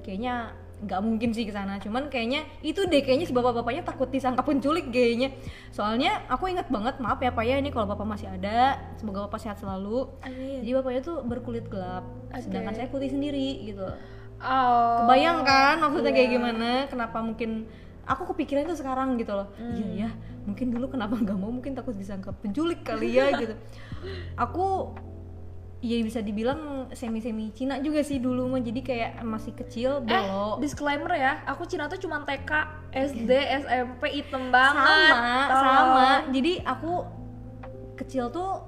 [0.07, 4.45] kayaknya nggak mungkin sih ke sana cuman kayaknya itu deh kayaknya si bapak-bapaknya takut disangka
[4.45, 5.33] penculik kayaknya
[5.73, 9.41] soalnya aku inget banget maaf ya pak ya ini kalau bapak masih ada semoga bapak
[9.41, 10.61] sehat selalu Amin.
[10.63, 12.05] jadi bapaknya tuh berkulit gelap
[12.37, 12.79] sedangkan Oke.
[12.79, 13.87] saya putih sendiri gitu
[14.45, 16.35] oh Kebayang kan maksudnya kayak Iya.
[16.37, 16.71] gimana?
[16.91, 17.65] Kenapa mungkin
[18.05, 19.49] aku kepikiran itu sekarang gitu loh.
[19.55, 19.73] Hmm.
[19.73, 20.11] Iya ya,
[20.45, 23.55] mungkin dulu kenapa nggak mau mungkin takut disangka penculik kali ya gitu.
[24.35, 24.95] Aku
[25.81, 30.57] ya bisa dibilang semi-semi Cina juga sih dulu mah jadi kayak masih kecil Eh, bolo.
[30.57, 32.51] disclaimer ya, aku Cina tuh cuma TK,
[32.91, 33.29] SD,
[33.61, 35.13] SMP, item banget.
[35.13, 36.09] sama, sama.
[36.31, 37.05] Jadi aku
[37.95, 38.65] kecil tuh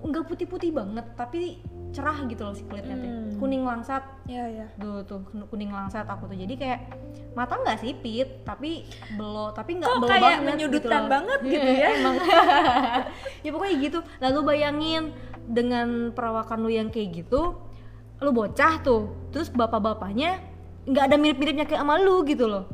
[0.00, 1.58] nggak putih-putih banget, tapi
[1.90, 2.94] cerah gitu loh si kulitnya.
[2.94, 3.34] Hmm.
[3.34, 4.66] Kuning langsat Iya, iya.
[4.76, 6.80] Duh tuh kuning langsat aku tuh jadi kayak
[7.30, 8.82] mata nggak sipit tapi
[9.14, 11.08] belo tapi nggak belo kayak banget menyudutkan loh.
[11.08, 11.88] banget gitu ya?
[11.94, 12.14] emang
[13.44, 15.04] ya pokoknya gitu lalu bayangin
[15.44, 17.54] dengan perawakan lu yang kayak gitu
[18.18, 20.42] lu bocah tuh terus bapak-bapaknya
[20.84, 22.66] nggak ada mirip-miripnya kayak sama lu gitu loh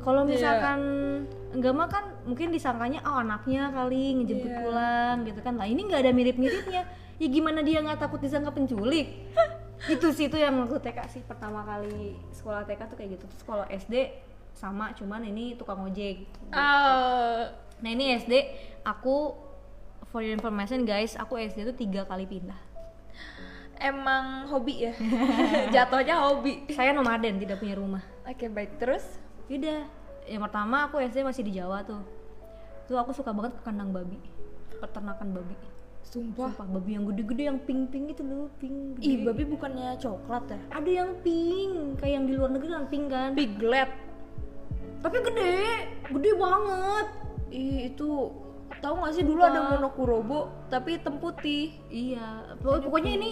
[0.00, 0.30] kalau Iya.
[0.32, 0.80] misalkan
[1.50, 4.58] enggak mah kan mungkin disangkanya oh anaknya kali ngejemput Iya.
[4.60, 6.82] pulang gitu kan lah ini nggak ada mirip-miripnya
[7.20, 9.28] ya gimana dia nggak takut disangka penculik
[9.92, 13.44] itu sih itu yang waktu TK sih pertama kali sekolah TK tuh kayak gitu Terus
[13.44, 13.94] kalau SD
[14.56, 17.40] sama cuman ini tukang ojek Oh,
[17.80, 18.32] nah ini SD
[18.84, 19.36] aku
[20.08, 22.58] for your information guys aku SD tuh tiga kali pindah
[23.80, 24.92] emang hobi ya?
[25.74, 26.68] Jatuhnya hobi.
[26.68, 28.78] saya nomaden tidak punya rumah Oke, baik.
[28.78, 29.02] Terus?
[29.50, 29.90] Udah,
[30.30, 31.98] yang pertama aku SD masih di Jawa tuh.
[32.86, 34.22] Tuh aku suka banget ke kandang babi.
[34.78, 35.56] Peternakan babi.
[36.10, 36.50] Sumpah.
[36.50, 38.98] Sumpah, babi yang gede-gede yang pink-pink itu loh, pink.
[38.98, 39.06] Gede.
[39.06, 40.58] Ih, babi bukannya coklat ya?
[40.74, 43.30] Ada yang pink, kayak yang di luar negeri yang pink kan.
[43.38, 43.90] Piglet.
[45.00, 45.58] Tapi gede,
[46.10, 47.06] gede banget.
[47.54, 48.10] Ih, itu
[48.82, 51.78] tahu gak sih dulu ada monokurobo tapi hitam putih.
[51.90, 53.30] Iya, pokoknya, pokoknya ini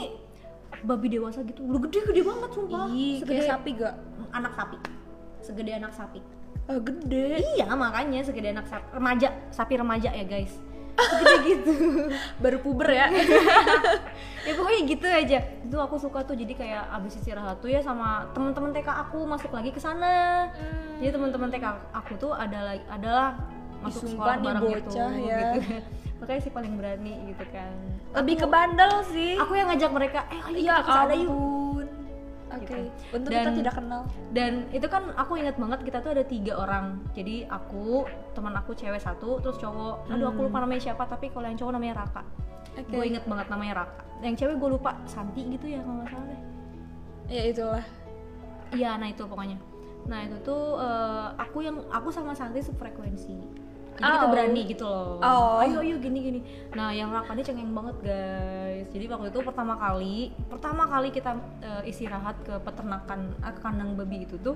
[0.86, 1.66] babi dewasa gitu.
[1.66, 2.86] Lu gede-gede banget sumpah.
[2.94, 3.94] Ih, segede kayak sapi gak?
[4.30, 4.76] anak sapi.
[5.42, 6.20] Segede anak sapi.
[6.70, 7.42] Ah, gede.
[7.58, 8.86] Iya, makanya segede anak sapi.
[8.94, 10.54] Remaja, sapi remaja ya, guys.
[11.00, 11.72] Segede gitu.
[12.42, 13.06] Baru puber ya.
[14.46, 18.24] ya pokoknya gitu aja itu aku suka tuh jadi kayak abis istirahat tuh ya sama
[18.32, 20.96] teman-teman TK aku masuk lagi ke sana Hmm.
[20.98, 23.36] jadi teman-teman TK aku tuh ada adalah
[23.78, 25.40] masuk sumpah sekolah bareng bocah gitu, ya.
[25.54, 25.76] gitu.
[26.18, 27.70] makanya sih paling berani gitu kan
[28.16, 29.36] Lebih ke bandel sih.
[29.36, 31.28] aku yang ngajak mereka eh ayo Iya ke sana yuk
[32.48, 32.58] ampun.
[32.58, 32.74] Oke.
[32.74, 32.90] gitu.
[33.12, 34.02] Untuk Dan- kita tidak kenal.
[34.30, 38.72] dan itu kan aku ingat banget kita tuh ada tiga orang jadi aku teman aku
[38.72, 42.22] cewek satu terus cowok aduh aku lupa namanya siapa tapi kalau yang cowok namanya Raka
[42.74, 42.88] Oke.
[42.88, 46.26] gue inget banget namanya Raka yang cewek gue lupa Santi gitu ya kalau nggak salah
[46.26, 46.40] deh
[47.28, 47.84] Ya itulah.
[48.70, 49.56] iya nah itu pokoknya
[50.04, 53.36] nah itu tuh eh, aku yang aku sama Santi sefrekuensi
[53.98, 54.30] jadi kita Oh.
[54.30, 55.58] berani gitu loh Oh.
[55.58, 59.74] ayo ayo gini gini nah yang Raka ini cengeng banget guys jadi waktu itu pertama
[59.74, 64.54] kali pertama kali kita eh, istirahat ke peternakan ke kandang babi itu tuh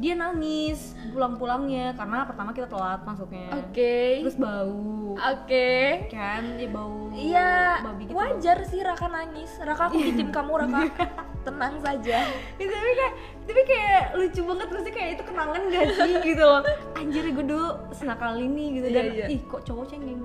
[0.00, 4.24] dia nangis pulang-pulangnya karena pertama kita telat masuknya Oke.
[4.24, 6.08] terus bau Oke.
[6.08, 9.50] kan dia bau Iya, babi gitu wajar sih Raka nangis.
[9.60, 10.80] Raka aku di tim kamu Raka.
[11.46, 12.22] Tenang saja.
[12.56, 13.12] Ya, tapi kayak
[13.44, 16.62] tapi kayak lucu banget terus kayak itu kenangan gak sih gitu loh
[16.94, 19.26] anjir gue dulu senakal ini gitu dan Iya, iya.
[19.26, 20.22] ih kok cowok cengeng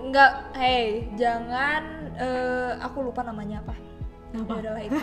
[0.00, 3.76] Enggak, hey, jangan eh, aku lupa namanya apa.
[4.34, 4.58] Apa?
[4.58, 4.98] Ya itu.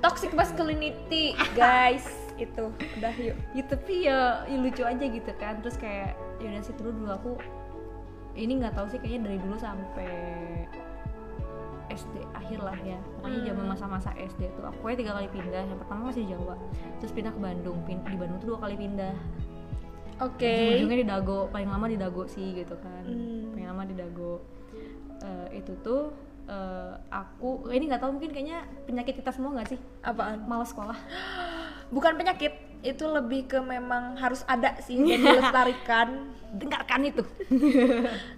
[0.00, 2.27] Toxic masculinity, guys.
[2.40, 2.64] Itu.
[2.96, 3.36] Udah yuk.
[3.52, 7.10] ya tapi ya, ya lucu aja gitu kan terus kayak ya udah sih terus dulu
[7.10, 7.30] aku
[8.32, 10.10] ini nggak tahu sih kayaknya dari dulu sampai
[11.88, 15.78] SD akhir lah ya pokoknya zaman masa-masa SD tuh aku ya tiga kali pindah yang
[15.78, 16.54] pertama masih di Jawa
[16.98, 19.16] terus pindah ke Bandung Pin- di Bandung tuh dua kali pindah
[20.20, 20.76] Oke.
[20.76, 23.50] ujungnya di Dago paling lama di Dago sih gitu kan Hmm.
[23.50, 24.42] paling lama di Dago
[25.18, 29.80] Eh, itu tuh eh, aku ini nggak tahu mungkin kayaknya penyakit kita semua nggak sih
[30.00, 30.44] Apaan?
[30.44, 30.94] malas sekolah
[31.88, 36.08] Bukan penyakit, itu lebih ke memang harus ada sih dan dilestarikan.
[36.48, 37.20] dengarkan itu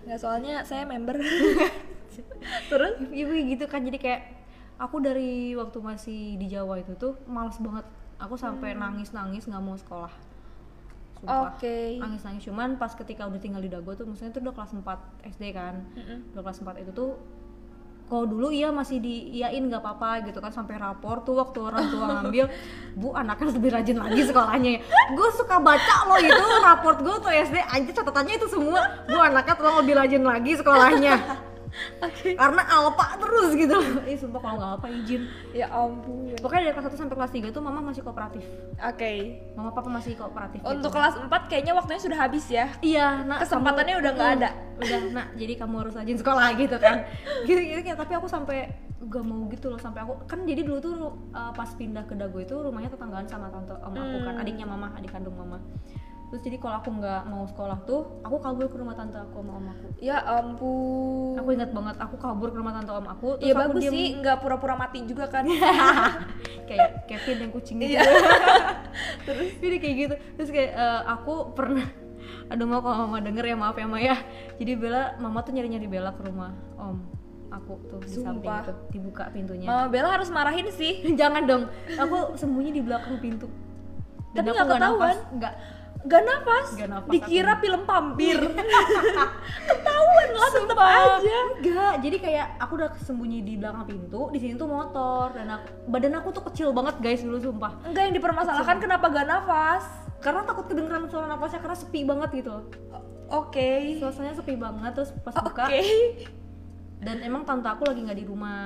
[0.03, 1.15] Nggak soalnya saya member.
[2.73, 2.95] Terus?
[3.15, 4.23] ibu gitu kan jadi kayak
[4.83, 7.87] aku dari waktu masih di Jawa itu tuh malas banget
[8.19, 10.11] aku sampai nangis nangis nggak mau sekolah.
[11.21, 12.01] Oke.
[12.01, 15.37] nangis nangis cuman pas ketika udah tinggal di Dago tuh maksudnya tuh udah kelas 4
[15.37, 15.85] SD kan
[16.33, 17.21] udah kelas 4 itu tuh
[18.11, 22.05] kalau dulu iya masih diiyain nggak apa-apa gitu kan sampai rapor tuh waktu orang tua
[22.11, 22.51] ngambil
[22.99, 24.71] bu anaknya harus lebih rajin lagi sekolahnya.
[24.75, 24.81] Ya
[25.15, 29.55] gue suka baca loh itu raport gue tuh SD anjir catatannya itu semua bu anaknya
[29.55, 31.15] tolong lebih rajin lagi sekolahnya
[32.33, 36.33] karena alpa terus gitu ih sumpah kalau nggak alpa izin Ya ampun.
[36.37, 38.45] pokoknya dari kelas 1 sampai kelas 3 tuh mama masih kooperatif
[38.79, 39.13] Oke.
[39.53, 40.95] mama papa masih kooperatif Untuk gitu.
[40.95, 42.67] kelas 4 kayaknya waktunya sudah habis ya.
[42.81, 44.51] iya nah Kesempatannya kamu- udah nggak ada.
[44.77, 46.97] udah nak jadi kamu harus rajin sekolah gitu kan
[47.49, 48.69] gitu gitu kayak tapi aku sampai
[49.03, 50.93] gak mau gitu loh sampai aku kan jadi dulu tuh
[51.31, 54.43] uh, pas pindah ke Dago itu rumahnya tetanggaan sama tante om aku kan Hmm.
[54.43, 55.57] adiknya mama adik kandung mama
[56.31, 59.53] terus jadi kalau aku nggak mau sekolah tuh aku kabur ke rumah tante aku sama
[59.59, 59.87] om aku.
[59.99, 61.35] Ya ampun.
[61.35, 63.95] aku ingat banget aku kabur ke rumah tante om aku terus Iya aku bagus diem-
[63.99, 65.43] sih, nggak pura-pura mati juga kan.
[66.71, 67.99] kayak Kevin yang kucing gitu.
[67.99, 68.07] Iya.
[69.27, 69.51] terus?
[69.59, 70.15] Jadi kayak gitu.
[70.39, 71.87] Terus kayak eh, aku pernah
[72.53, 74.15] aduh mau kalau mama denger ya maaf ya Maya
[74.59, 76.99] jadi Bella mama tuh nyari nyari Bella ke rumah om
[77.51, 79.67] aku tuh di samping itu dibuka pintunya.
[79.67, 81.03] Mama Bella harus marahin sih.
[81.19, 81.63] jangan dong
[81.99, 83.51] aku sembunyi di belakang pintu.
[84.31, 84.99] Tapi aku nggak nggak ketahuan.
[85.03, 85.55] nafas nggak
[86.03, 86.67] Gak nafas.
[86.73, 87.61] Nggak nafas Dikira aku.
[87.61, 88.39] film vampir.
[89.69, 91.39] Ketahuan lah tetep aja.
[91.53, 95.67] enggak jadi kayak aku udah sembunyi di belakang pintu di sini tuh motor dan aku,
[95.87, 99.85] badan aku tuh kecil banget guys dulu sumpah Enggak yang dipermasalahkan kenapa gak nafas.
[100.19, 102.65] karena takut kedengeran suara nafasnya karena sepi banget gitu loh
[103.31, 103.97] Oke.
[103.97, 105.45] suasananya sepi banget terus pas Oke.
[105.47, 105.65] buka
[107.01, 108.61] dan emang tante aku lagi nggak di rumah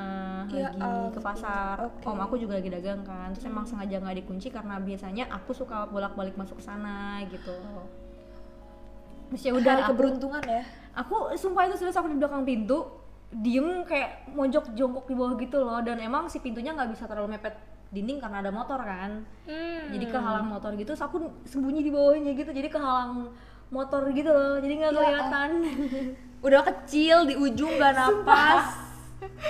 [0.51, 1.77] Ya lagi ke ampun, pasar.
[1.79, 2.03] oke.
[2.03, 3.31] om aku juga lagi dagang kan.
[3.31, 7.55] Terus emang sengaja nggak dikunci karena biasanya aku suka bolak balik masuk ke sana gitu.
[9.31, 10.63] Terus ya udah aku, keberuntungan ya.
[10.95, 12.87] aku sumpah itu serius aku di belakang pintu
[13.35, 15.79] diem kayak mojok jongkok di bawah gitu loh.
[15.81, 17.55] Dan emang si pintunya nggak bisa terlalu mepet
[17.91, 19.23] dinding karena ada motor kan.
[19.47, 19.87] Hmm.
[19.95, 22.51] jadi kehalang motor gitu terus aku sembunyi di bawahnya gitu.
[22.51, 23.31] Jadi kehalang
[23.71, 24.59] motor gitu loh.
[24.59, 25.51] Jadi nggak Ya kelihatan
[26.45, 28.85] Udah kecil di ujung gak nafas.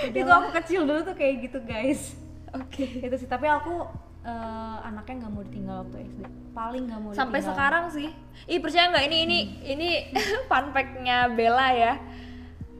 [0.07, 2.15] itu aku kecil dulu tuh kayak gitu guys.
[2.49, 2.87] Oke.
[3.03, 3.83] itu sih tapi aku
[4.23, 6.19] eh, anaknya nggak mau ditinggal waktu SD.
[6.51, 7.51] Paling nggak mau Sampai ditinggal.
[7.51, 8.09] sekarang sih.
[8.45, 9.05] Ih percaya nggak?
[9.05, 9.89] Ini ini ini
[10.49, 11.93] fun fact-nya Bella ya.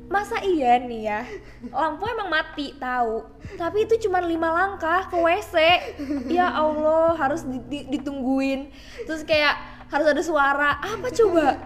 [0.06, 1.22] Masa iya nih ya?
[1.68, 3.26] Lampu emang mati tahu.
[3.56, 5.56] Tapi itu cuma lima langkah ke WC
[6.30, 8.70] Ya Allah harus di- di- ditungguin.
[9.04, 10.78] Terus kayak harus ada suara.
[10.78, 11.58] Apa coba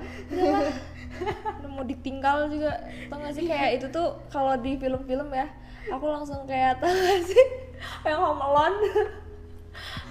[1.62, 2.72] udah mau ditinggal juga.
[3.10, 5.48] Tau gak sih kayak itu tuh kalau di film-film ya
[5.90, 7.46] Aku langsung kayak tau gak sih
[8.06, 8.78] Yang Home Alone.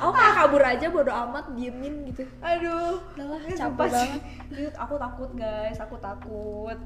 [0.00, 2.24] Aku kayak kabur aja bodo amat diemin gitu.
[2.40, 4.22] Aduh lah capek banget.
[4.48, 6.78] Itu aku takut guys aku takut.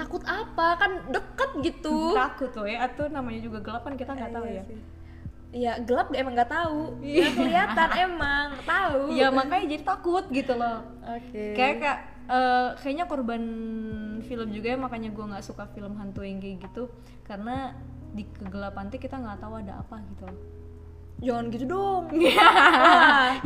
[0.00, 0.66] Takut apa?
[0.78, 2.14] Kan deket gitu.
[2.16, 4.62] Takut tuh ya atau namanya juga gelap kan kita nggak tahu Iya ya.
[4.64, 4.78] sih.
[5.52, 6.80] Iya gelap emang nggak tahu.
[7.04, 7.20] Iya.
[7.28, 9.00] Nggak kelihatan emang tahu.
[9.12, 10.78] ya makanya jadi takut gitu loh.
[11.04, 11.52] Oke.
[11.52, 13.42] kayak kayak eh, kayaknya korban
[14.22, 16.90] film juga ya makanya gue nggak suka film hantu yang kayak gitu.
[17.26, 17.74] Karena
[18.12, 20.26] di kegelapan tuh kita nggak tahu ada apa gitu.
[21.22, 22.04] Jangan gitu dong.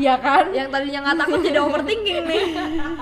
[0.00, 0.48] Ya kan?
[0.52, 2.44] Yang tadinya nggak takut jadi overthinking nih.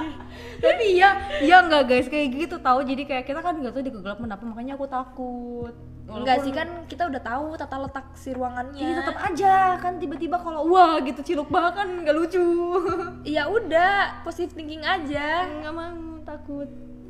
[0.63, 2.07] Tapi iya iya nggak guys?
[2.11, 2.83] Kayak gitu tahu.
[2.83, 6.69] Jadi kayak kita kan nggak tahu di kegelapan apa makanya aku takut Enggak sih kan
[6.85, 8.77] kita udah tahu tata letak si ruangannya.
[8.77, 12.45] Iya tetap aja kan tiba-tiba kalau wah gitu ciluk banget kan nggak lucu
[13.37, 15.49] Ya udah, positive thinking aja.
[15.49, 16.69] nggak mau takut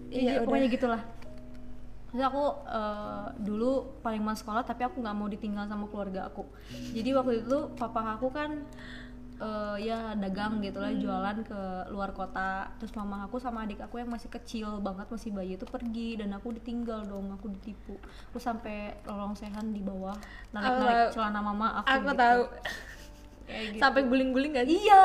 [0.09, 0.46] Iya, iya udah.
[0.46, 1.02] pokoknya gitulah
[2.14, 6.46] Terus aku eh, dulu paling mas sekolah tapi aku nggak mau ditinggal sama keluarga aku
[6.94, 8.62] jadi waktu itu papa aku kan
[9.34, 13.98] eh, ya dagang gitu lah jualan ke luar kota terus mama aku sama adik aku
[13.98, 17.98] yang masih kecil banget masih bayi itu pergi dan aku ditinggal dong aku ditipu
[18.30, 20.14] aku sampai lorong sehan di bawah
[20.50, 21.14] narik narik tahu.
[21.18, 22.20] celana mama aku Aku gitu.
[22.20, 22.42] tahu.
[23.44, 23.80] Kayak gitu.
[23.84, 24.80] Sampai guling-guling gak sih?
[24.80, 25.02] Iya.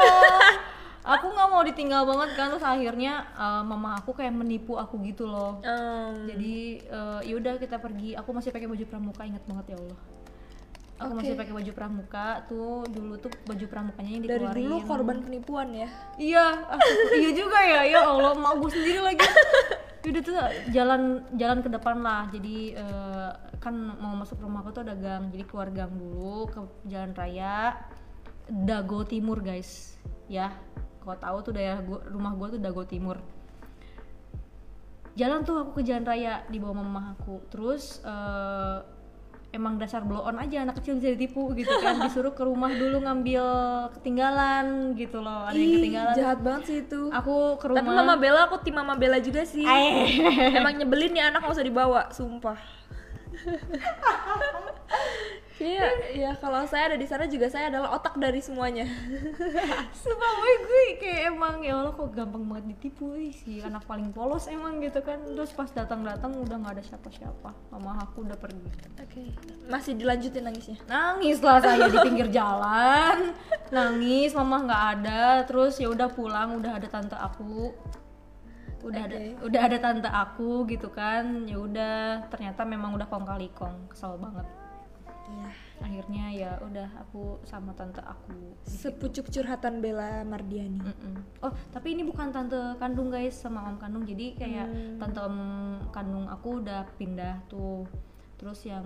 [1.15, 5.27] aku nggak mau ditinggal banget kan terus akhirnya eh, mama aku kayak menipu aku gitu
[5.27, 5.59] loh.
[5.59, 8.15] Em, Jadi eh, yaudah kita pergi.
[8.15, 9.99] Aku masih pakai baju pramuka ingat banget ya Allah.
[10.99, 14.63] Aku masih pakai baju pramuka tuh dulu tuh baju pramukanya yang dari dikeluarin.
[14.67, 15.89] dulu korban penipuan ya.
[16.19, 16.91] Iya, aku-
[17.23, 17.81] iya juga ya.
[17.87, 19.23] Ya Allah, mak gue sendiri lagi.
[20.09, 20.35] Udah tuh
[20.73, 21.01] jalan
[21.37, 22.27] jalan ke depan lah.
[22.27, 23.31] Jadi eh,
[23.63, 25.31] kan mau masuk rumah aku tuh ada gang.
[25.31, 27.79] Jadi keluar gang dulu ke jalan raya
[28.49, 29.95] Dago Timur, guys.
[30.27, 30.51] Ya,
[30.99, 33.21] kau tahu tuh daerah gua, rumah gua tuh Dago Timur.
[35.13, 37.39] Jalan tuh aku ke jalan raya di bawah mama aku.
[37.47, 38.77] Terus eh,
[39.49, 43.01] emang dasar blow on aja anak kecil bisa ditipu gitu kan disuruh ke rumah dulu
[43.01, 43.43] ngambil
[43.97, 47.09] ketinggalan gitu loh ada yang Ih, ketinggalan jahat banget sih itu.
[47.09, 49.65] aku ke Tapi rumah Mama Bella aku tim Mama Bella juga sih.
[50.53, 52.61] Emang nyebelin nih anak nggak usah dibawa, sumpah.
[55.59, 58.87] Iya, ya kalau saya ada di sana juga saya adalah otak dari semuanya.
[60.01, 64.15] Sumpah gue, gue kayak emang ya Allah kok gampang banget ditipu ih, si anak paling
[64.15, 68.67] polos emang gitu kan terus pas datang-datang udah nggak ada siapa-siapa mama aku udah pergi
[68.99, 69.35] Oke.
[69.67, 70.77] Masih dilanjutin nangisnya.
[70.87, 73.35] nangis lah saya di pinggir jalan
[73.69, 77.73] nangis mama nggak ada terus ya udah pulang udah ada tante aku
[78.79, 79.35] udah ada Oke.
[79.43, 84.15] udah ada tante aku gitu kan ya udah ternyata memang udah kong kali kong kesel
[84.15, 84.47] banget
[85.29, 85.49] Iya.
[85.79, 90.75] akhirnya ya udah aku sama tante aku Sepucuk curhatan Bella Mardiani.
[90.75, 91.15] Mm-mm.
[91.39, 94.03] Oh, tapi ini bukan tante kandung guys sama om kandung.
[94.03, 94.97] Jadi kayak Hmm.
[94.99, 95.37] tante om
[95.89, 97.87] kandung aku udah pindah tuh.
[98.35, 98.83] Terus yang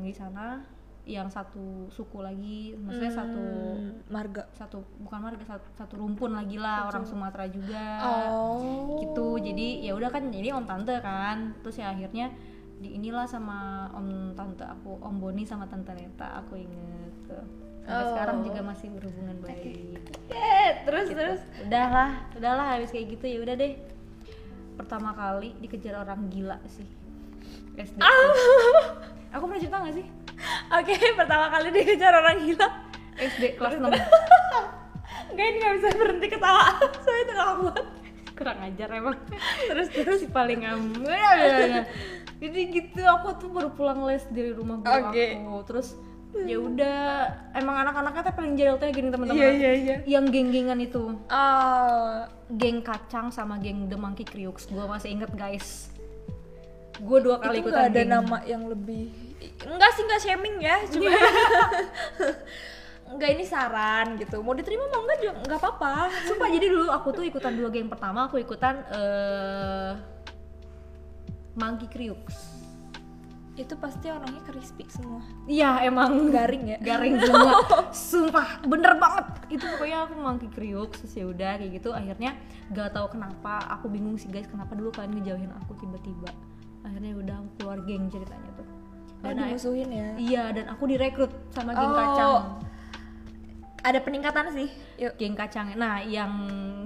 [0.00, 0.62] di sana
[1.02, 3.40] yang satu suku lagi, maksudnya satu
[3.74, 4.44] Hmm, marga.
[4.52, 7.84] satu bukan marga satu, satu rumpun lagi lah orang Sumatera juga.
[8.04, 9.00] Oh.
[9.00, 9.26] Gitu.
[9.42, 11.56] Jadi ya udah kan jadi om tante kan.
[11.64, 12.28] Terus ya akhirnya
[12.78, 13.58] di inilah sama
[13.90, 17.44] om tante aku, om Boni sama tante Neta aku inget tuh.
[17.80, 18.10] Sampai Oh.
[18.12, 19.96] sekarang juga masih berhubungan baik
[20.28, 21.40] Eh, terus terus.
[21.58, 23.80] udahlah udahlah habis kayak gitu ya udah deh
[24.76, 26.84] pertama kali dikejar orang gila sih
[27.74, 27.96] SD
[29.28, 30.06] aku pernah cerita gak sih
[30.70, 32.68] Oke, pertama kali dikejar orang gila.
[33.16, 33.88] SD kelas 6
[35.32, 36.64] Enggak ini nggak bisa berhenti ketawa.
[37.04, 37.84] Saya itu nggak kuat.
[38.34, 39.18] kurang ajar emang
[39.66, 41.02] terus terus si paling aman
[42.38, 45.26] jadi gitu aku tuh baru pulang les dari rumah guru Oke.
[45.34, 45.54] aku.
[45.66, 45.88] Terus
[46.38, 46.98] ya udah
[47.56, 49.42] emang anak-anaknya tuh paling jahil tuh gini teman-teman.
[49.42, 49.96] Iya, iya, iya.
[50.06, 51.18] yang geng-gengan itu.
[51.18, 52.14] Oh,
[52.54, 55.90] geng kacang sama geng The Monkey gue masih inget guys.
[56.98, 58.10] Gue dua kali itu ikutan ada geng.
[58.10, 59.10] nama yang lebih
[59.66, 61.14] enggak sih enggak shaming ya cuma
[63.14, 64.38] enggak ini saran gitu.
[64.46, 66.06] Mau diterima mau enggak juga enggak apa-apa.
[66.22, 70.17] Sumpah jadi dulu aku tuh ikutan dua geng pertama aku ikutan eh
[71.58, 72.56] Monkey Criux.
[73.58, 77.58] itu pasti orangnya crispy semua Iya emang garing ya garing semua.
[77.90, 79.26] Sumpah bener banget.
[79.50, 82.38] Itu pokoknya aku Monkey Criux terus ya udah kayak gitu akhirnya
[82.70, 86.30] gak tahu kenapa aku bingung sih guys kenapa dulu kalian ngejauhin aku tiba-tiba.
[86.80, 88.62] Akhirnya udah aku keluar geng ceritanya tuh.
[88.62, 91.98] oh Dan a- dimusuhin ya iya dan aku direkrut sama geng Oh.
[91.98, 92.44] kacang.
[93.78, 95.70] Ada peningkatan sih yuk Geng kacang.
[95.72, 96.30] Nah, yang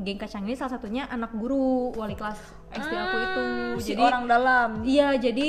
[0.00, 2.36] geng kacang ini salah satunya anak guru wali kelas
[2.70, 3.40] SD aku itu.
[3.42, 5.48] Hmm, si Jadi orang dalam Iya, jadi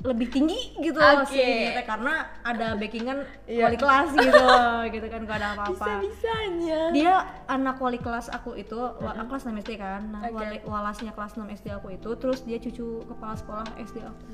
[0.00, 1.28] lebih tinggi gitu Oke.
[1.28, 3.62] sih teh, karena ada backingan Iya.
[3.64, 4.44] wali kelas gitu,
[4.94, 5.70] gitu kan kalau ada apa-apa.
[5.70, 7.14] bisa bisanya Dia
[7.46, 10.02] anak wali kelas aku itu, wa- kelas 6 SD kan.
[10.08, 10.34] Nah, Oke.
[10.34, 14.24] wali- walasnya kelas 6 SD aku itu, terus dia cucu kepala sekolah SD aku.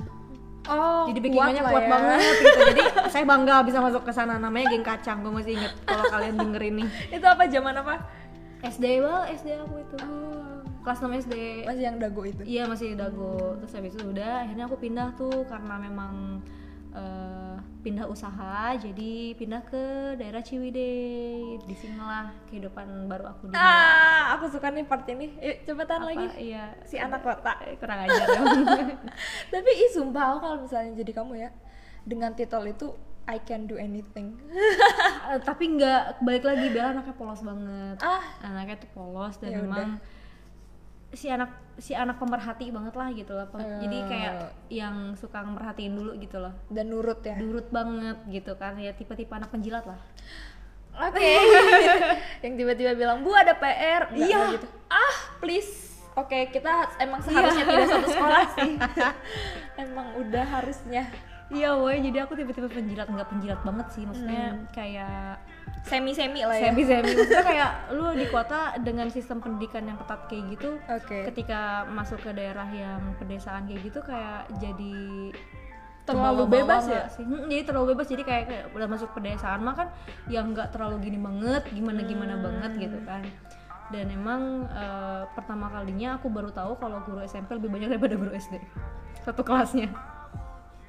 [0.70, 1.90] Oh Jadi backingannya lah kuat, ya.
[1.90, 2.61] banget gitu.
[2.74, 5.18] Jadi saya bangga bisa masuk ke sana namanya geng kacang.
[5.22, 6.85] Gue masih inget kalau kalian denger ini.
[7.16, 7.94] itu apa zaman apa
[8.66, 9.96] SD bal, SD aku itu.
[10.02, 11.35] oh Kelas 6 SD.
[11.66, 13.59] masih yang dago itu Iya masih dago.
[13.59, 16.42] Terus habis itu udah akhirnya aku pindah tuh karena memang
[16.96, 21.61] eh, pindah usaha jadi pindah ke daerah Ciwidey.
[21.62, 25.30] Di sinilah kehidupan baru aku di ah aku suka nih part ini.
[25.38, 26.26] Yuk cepetan apa, lagi.
[26.50, 26.64] Iya.
[26.82, 27.52] si anak kota.
[27.68, 28.66] Eh, kurang ajar emang.
[29.54, 31.50] tapi ih sumpah aku kalau misalnya jadi kamu ya
[32.02, 32.90] dengan titel itu
[33.26, 34.38] I can do anything.
[35.26, 37.98] Eh, tapi nggak balik lagi Bella anaknya polos banget.
[37.98, 38.22] Ah.
[38.46, 39.98] Anaknya tuh polos dan Ya memang
[41.11, 44.06] si anak si anak pemerhati banget lah gitu loh Pem- jadi Eh.
[44.06, 44.34] kayak
[44.68, 49.28] yang suka merhatiin dulu gitu loh dan nurut ya durut banget gitu kan ya tipe-tipe
[49.30, 50.00] anak penjilat lah
[50.96, 51.20] Oke.
[52.40, 54.40] yang tiba-tiba bilang, "Bu, ada PR." Enggak, Iya.
[54.56, 54.64] gitu.
[54.88, 56.00] Ah, please.
[56.16, 58.72] Oke, kita emang seharusnya tidak satu sekolah sih.
[59.84, 61.04] emang udah harusnya
[61.48, 65.38] iya woy jadi aku tipe-tipe penjilat nggak penjilat banget sih maksudnya kayak
[65.82, 66.70] semi-semi lah ya.
[66.70, 71.30] semi semi maksudnya kayak lu di kota dengan sistem pendidikan yang ketat kayak gitu Oke.
[71.30, 75.30] ketika masuk ke daerah yang pedesaan kayak gitu kayak jadi
[76.06, 77.11] Terlalu bebas ya?
[77.11, 77.26] sih?
[77.26, 79.88] Hmm, jadi terlalu bebas jadi kayak, kayak udah masuk pedesaan mah kan
[80.30, 82.46] yang nggak terlalu gini banget gimana gimana Hmm.
[82.46, 83.22] banget gitu kan
[83.87, 88.30] dan emang eh, pertama kalinya aku baru tahu kalau guru SMP lebih banyak daripada guru
[88.32, 88.54] SD
[89.22, 89.90] satu kelasnya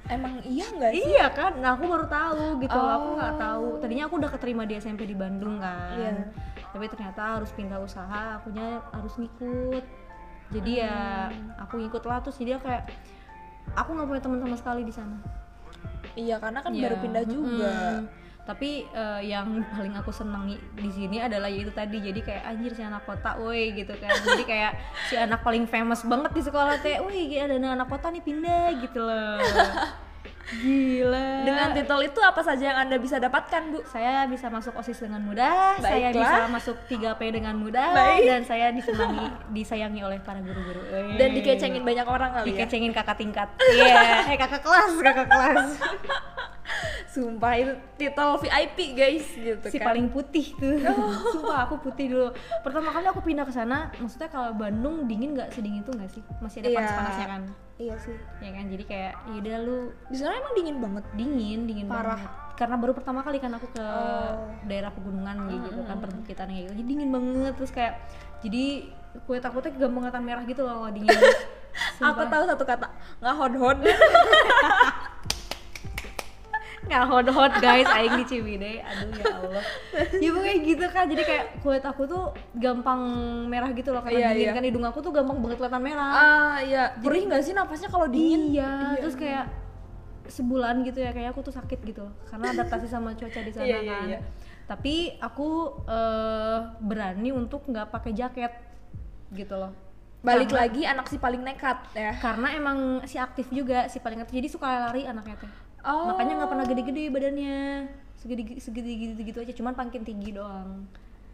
[0.08, 1.04] Emang iya nggak sih?
[1.06, 2.90] iya kan nah aku baru tahu gitu loh.
[2.90, 3.38] aku nggak Oh.
[3.38, 6.32] tahu tadinya aku udah keterima di SMP di Bandung kan Iya.
[6.66, 9.84] tapi ternyata harus pindah usaha akunya harus ngikut
[10.48, 11.60] jadi ya Hmm.
[11.60, 12.88] aku ngikut lah terus jadi kayak
[13.74, 15.16] aku nggak punya teman sama sekali di sana
[16.10, 17.74] Iya, karena kan Iya, baru pindah juga.
[17.94, 18.10] mm-mm.
[18.48, 22.80] Tapi eh, yang paling aku senangi di sini adalah yaitu tadi jadi kayak anjir si
[22.80, 24.72] anak kota woi gitu kan jadi kayak
[25.12, 29.04] si anak paling famous banget di sekolah teh woi ada anak kota nih pindah gitu
[29.04, 29.36] loh
[30.48, 33.84] gila Dengan titel itu apa saja yang Anda bisa dapatkan, Bu?
[33.84, 36.24] saya bisa masuk osis dengan mudah saya Baiklah.
[36.24, 38.24] bisa masuk 3P dengan mudah Baik.
[38.24, 40.80] dan saya disenangi disayangi oleh para guru-guru.
[41.20, 42.64] Dan dikecengin banyak orang kali ya.
[42.64, 45.68] dikecengin kakak tingkat iya eh kakak kelas kakak kelas
[47.08, 49.88] Sumpah itu titel VIP, guys, gitu si kan.
[49.88, 50.76] paling putih tuh
[51.32, 52.28] sumpah aku putih dulu
[52.60, 56.20] pertama kali aku pindah ke sana maksudnya kalau Bandung dingin nggak sedingin itu nggak sih
[56.38, 56.76] masih ada Iya.
[56.76, 57.42] panas-panasnya kan
[57.78, 58.16] Iya sih.
[58.38, 61.04] ya kan jadi kayak yaudah lu Di sana emang dingin banget.
[61.14, 62.12] dingin dingin Parah.
[62.12, 64.50] banget karena baru pertama kali kan aku ke Oh.
[64.64, 67.94] daerah pegunungan gitu kan perbukitan kayak gitu jadi dingin banget terus kayak
[68.38, 68.90] jadi
[69.24, 71.08] kue takutnya gampang merah gitu loh kalau dingin
[72.00, 72.90] Aku tahu satu kata,
[73.20, 73.78] ngahod-hod.
[76.88, 77.84] nggak hot hot guys.
[77.86, 79.64] Aing di Ciwidey aduh ya Allah.
[80.24, 82.24] Ya pokoknya gitu kan jadi kayak kulit aku tuh
[82.54, 83.00] gampang
[83.46, 84.00] merah gitu loh.
[84.00, 84.42] Iya, karena dingin.
[84.42, 84.52] iya.
[84.52, 86.10] kan hidung aku tuh gampang banget kelihatan merah.
[86.10, 86.96] Ah, iya.
[86.96, 88.50] Perih nggak sih napasnya kalau dingin?
[88.50, 88.96] iya.
[88.96, 89.44] Terus kayak
[90.26, 91.10] sebulan gitu ya.
[91.10, 92.04] Kayak aku tuh sakit gitu.
[92.26, 94.06] Karena adaptasi sama cuaca di sana Iya, iya, kan.
[94.08, 94.20] iya.
[94.64, 95.48] tapi aku
[95.82, 98.52] eh, berani untuk nggak pakai jaket
[99.30, 99.72] gitu loh.
[100.18, 102.10] Balik Karena- lagi anak si paling nekat ya.
[102.18, 105.52] karena emang si aktif juga si paling aktif jadi suka lari anaknya teh
[105.88, 106.12] Oh.
[106.12, 107.58] makanya nggak pernah gede-gede badannya.
[108.20, 109.52] Segede segede gitu gitu aja.
[109.56, 110.84] Cuman makin tinggi doang.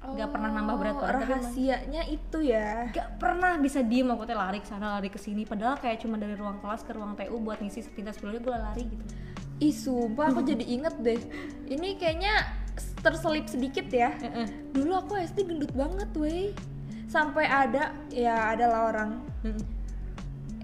[0.04, 2.92] Nggak pernah nambah berat Oh, badan tapi Rahasianya itu ya.
[2.92, 4.06] nggak pernah bisa diem.
[4.14, 5.42] Aku teh lari ke sana lari ke sini.
[5.42, 8.84] Padahal kayak cuma dari ruang kelas ke ruang TU buat ngisi sepintas sepuluh gue lari
[8.86, 9.04] gitu.
[9.64, 11.18] Ih sumpah aku jadi inget deh.
[11.66, 12.46] Ini kayaknya
[13.00, 14.12] terselip sedikit ya.
[14.70, 16.52] Dulu aku SD gendut banget wey
[17.04, 19.22] Sampai ada, ya adalah orang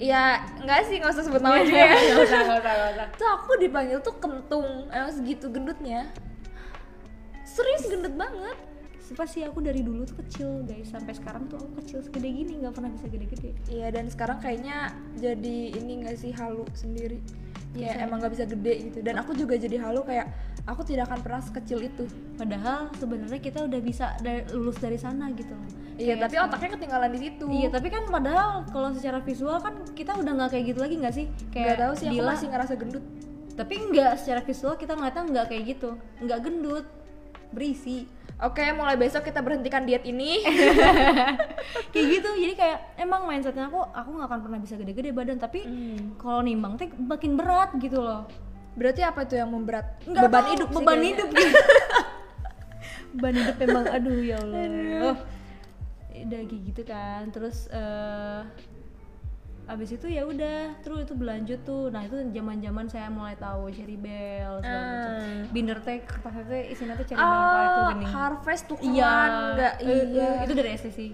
[0.00, 1.92] Ya enggak sih nggak usah sebut nama juga ya.
[1.92, 3.06] Nggak usah, nggak usah, nggak usah.
[3.20, 6.08] Tuh aku dipanggil tuh kentung Emang segitu gendutnya.
[7.44, 8.56] Serius gendut banget.
[9.04, 10.88] Sumpah sih aku dari dulu tuh kecil guys.
[10.88, 13.52] Sampai sekarang tuh aku kecil segede gini nggak pernah bisa gede-gede.
[13.68, 17.20] Iya dan sekarang kayaknya jadi ini gak sih halu sendiri
[17.70, 18.06] Iya, Kayak sama.
[18.06, 18.98] emang gak bisa gede gitu.
[19.00, 20.26] Dan aku juga jadi halu kayak
[20.68, 22.04] Aku tidak akan pernah sekecil itu.
[22.36, 25.56] Padahal sebenarnya kita udah bisa da- lulus dari sana gitu.
[25.96, 27.44] Iya Kayak tapi otaknya ketinggalan di situ.
[27.48, 31.14] Iya tapi kan padahal kalau secara visual kan kita udah nggak kayak gitu lagi nggak
[31.16, 31.26] sih?
[31.50, 33.04] Gak tahu sih aku Dila- masih ngerasa gendut.
[33.56, 36.86] Tapi nggak secara visual kita ngeliatnya nggak kayak gitu, nggak gendut,
[37.50, 38.04] berisi,
[38.40, 40.40] Oke mulai besok kita berhentikan diet ini
[41.92, 42.30] kayak gitu.
[42.34, 45.36] Jadi kayak emang mindsetnya aku, aku nggak akan pernah bisa gede-gede badan.
[45.36, 46.16] Tapi Hmm.
[46.16, 48.24] kalau nimbang teh makin berat gitu loh.
[48.72, 50.00] Berarti apa itu yang memberat?
[50.02, 51.10] Nggak beban tahu, hidup beban kayaknya.
[51.10, 51.58] hidup gitu.
[53.12, 55.14] beban hidup emang aduh ya Allah.
[56.10, 57.22] Udah kayak gitu kan.
[57.28, 58.40] Terus eh
[59.70, 61.94] abis itu ya udah terus itu berlanjut tuh.
[61.94, 65.12] Nah itu zaman zaman saya mulai tahu cherry bell segala macam.
[65.14, 65.42] Hmm.
[65.54, 69.14] binder teh kertasnya teh isinya tuh cherry bell itu gini harvest tuh iya.
[69.54, 70.28] enggak eh, iya.
[70.42, 71.10] eh, itu dari SD sih.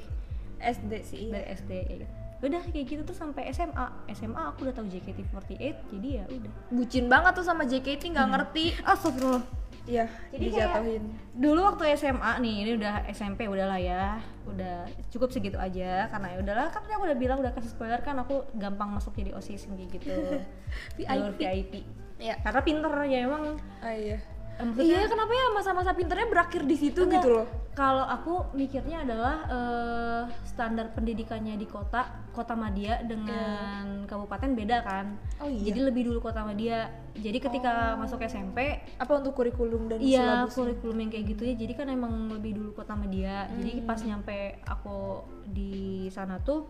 [0.57, 1.33] SD sih iya.
[1.37, 6.09] dari SD ya udah kayak gitu tuh sampai SMA SMA aku udah tahu JKT48 jadi
[6.21, 6.53] ya udah.
[6.69, 8.77] Bucin banget tuh sama JKT nggak ngerti.
[8.85, 11.05] Astagfirullah iya Jadi kayak- dijatuhin.
[11.33, 14.19] dulu waktu SMA nih ini udah SMP udahlah ya.
[14.45, 18.15] Udah cukup segitu aja karena ya udahlah kan aku udah bilang udah kasih spoiler kan
[18.17, 20.11] aku gampang masuk jadi osis kayak gitu.
[20.97, 21.07] VIP.
[21.07, 21.73] jalur VIP
[22.17, 22.35] Iya.
[22.41, 23.59] karena pinter ya emang.
[23.79, 24.19] Ah iya
[24.57, 27.21] maksudnya- iya kenapa ya masa-masa pinternya berakhir di situ Enggak.
[27.21, 27.47] gitu loh
[27.77, 35.13] Kalau aku mikirnya adalah eh, standar pendidikannya di kota kota Madia dengan kabupaten beda kan.
[35.37, 35.61] Oh iya.
[35.61, 36.89] Jadi lebih dulu kota Madia.
[37.13, 41.55] Jadi ketika masuk SMP apa untuk kurikulum dan Iya, kurikulum yang kayak gitu ya.
[41.55, 42.97] Jadi kan emang lebih dulu kota.
[42.97, 43.45] Jadi
[43.77, 43.85] Hmm.
[43.85, 46.65] pas nyampe aku di sana tuh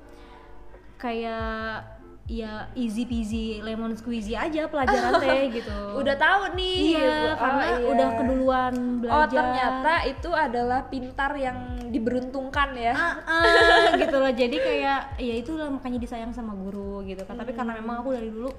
[0.99, 1.95] kayak
[2.27, 5.79] ya easy peasy lemon squeezy aja pelajaran teh gitu.
[5.95, 7.07] udah tahu nih Iya.
[7.07, 7.87] Oh, karena iya.
[7.87, 9.14] udah keduluan belajar.
[9.22, 14.33] oh ternyata itu adalah pintar yang diberuntungkan ya Ah, ah, gitu loh.
[14.35, 17.39] Jadi kayak ya itulah makanya disayang sama guru gitu kan.
[17.39, 18.51] Tapi karena memang aku dari dulu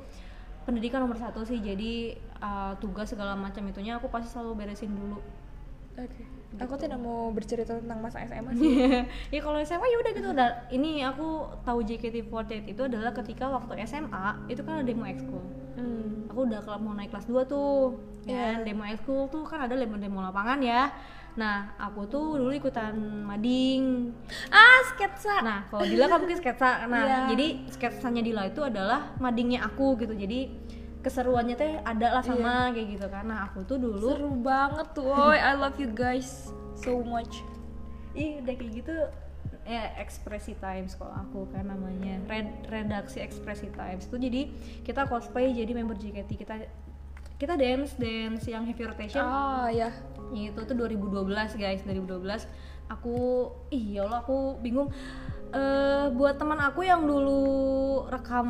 [0.64, 1.60] pendidikan nomor satu sih.
[1.60, 5.20] Jadi uh, tugas segala macam itunya aku pasti selalu beresin dulu.
[6.48, 6.60] Oke.
[6.60, 8.72] Aku tidak mau bercerita tentang masa SMA sih.
[9.34, 11.28] ya kalau SMA ya udah gitu udah ini aku
[11.62, 12.32] tahu JKT48
[12.68, 15.44] itu adalah ketika waktu SMA itu kan ada demo ekskul
[15.78, 16.26] Hmm.
[16.26, 17.94] aku udah kalau mau naik kelas 2 tuh
[18.26, 18.58] Iya.
[18.58, 20.90] ya demo ekskul tuh kan ada demo demo lapangan ya
[21.34, 24.10] nah aku tuh dulu ikutan mading
[24.50, 25.38] Ah, sketsa.
[25.40, 27.18] nah kalau Dila kan mungkin sketsa nah Iya.
[27.30, 30.50] jadi sketsanya Dila itu adalah madingnya aku gitu jadi
[31.08, 33.24] keseruannya teh ada lah sama kayak gitu kan.
[33.32, 35.08] Nah aku tuh dulu Seru banget tuh.
[35.08, 37.40] Oi, I love you guys so much.
[38.12, 38.96] Ih udah kayak gitu
[39.64, 42.20] ya ekspresi times kalau aku kan namanya.
[42.28, 44.42] Red, redaksi ekspresi times itu jadi
[44.84, 46.68] kita cosplay jadi member JKT kita
[47.40, 49.24] kita dance dance yang heavy rotation.
[49.24, 49.96] Ah, ya.
[50.36, 51.80] yang itu tuh 2012 guys.
[51.88, 52.20] 2012
[52.92, 54.92] aku ih ya Allah aku bingung
[55.50, 57.40] eh buat teman aku yang dulu
[58.06, 58.48] rekam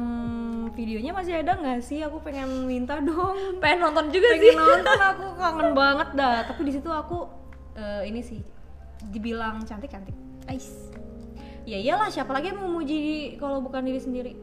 [0.71, 4.55] videonya masih ada nggak sih aku pengen minta dong Pengen nonton juga pengen sih.
[4.55, 7.29] nonton aku kangen banget dah tapi di situ aku
[7.73, 8.41] eh, ini sih
[9.05, 10.89] dibilang cantik cantik Ais.
[11.63, 12.97] ya iyalah siapa lagi yang mau muji
[13.35, 14.33] kalau bukan diri sendiri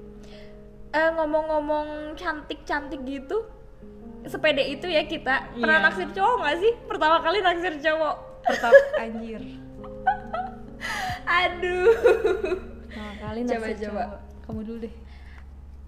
[0.90, 3.42] Eh, ngomong-ngomong cantik-cantik gitu,
[4.22, 5.84] sepede itu ya kita pernah Iya.
[5.84, 6.72] naksir cowok gak sih?
[6.86, 8.16] Pertama kali naksir cowok.
[8.40, 9.42] pertama anjir
[11.24, 11.92] Aduh.
[12.86, 13.76] pertama kali Coba, coba.
[13.76, 14.08] cowok.
[14.44, 14.94] kamu dulu deh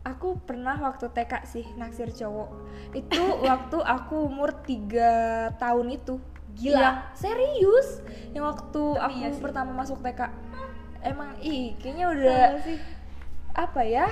[0.06, 2.46] Aku pernah waktu TK sih naksir cowok.
[2.94, 3.18] Itu
[3.50, 6.22] waktu aku umur 3 tahun itu.
[6.54, 6.78] Gila.
[6.78, 7.88] Yang serius.
[8.30, 9.42] Yang waktu Tapi aku iya sih.
[9.42, 10.30] pertama masuk TK.
[11.02, 12.78] Emang ih, kayaknya udah sih
[13.50, 14.06] apa ya?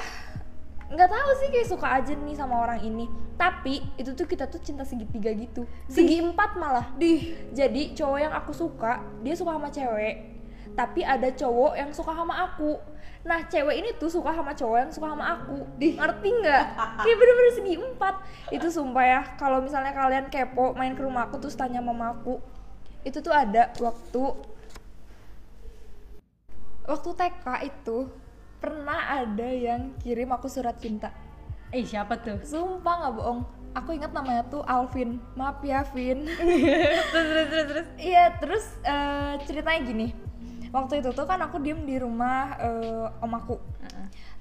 [0.84, 4.60] nggak tahu sih kayak suka aja nih sama orang ini tapi itu tuh kita tuh
[4.60, 7.34] cinta segitiga gitu segi empat malah Dih.
[7.50, 10.33] jadi cowok yang aku suka dia suka sama cewek
[10.74, 12.78] tapi ada cowok yang suka sama aku.
[13.24, 15.56] Nah cewek ini tuh suka sama cowok yang suka sama aku.
[15.80, 16.64] Ngerti nggak?
[17.00, 18.14] Kayak bener-bener segi empat.
[18.50, 22.42] Itu sumpah ya kalau misalnya kalian kepo main ke rumah aku terus tanya mama aku
[23.04, 24.22] itu tuh ada waktu
[26.88, 28.08] waktu TK itu
[28.58, 31.12] pernah ada yang kirim aku surat cinta.
[31.68, 32.40] Eh siapa tuh?
[32.40, 33.40] Sumpah nggak bohong.
[33.74, 35.20] Aku ingat namanya tuh Alvin.
[35.34, 36.24] Maaf ya Vin.
[37.12, 37.86] Terus terus terus terus.
[37.98, 40.23] Iya, terus eh, ceritanya gini.
[40.74, 43.62] Waktu itu tuh kan aku diem di rumah eh, om aku.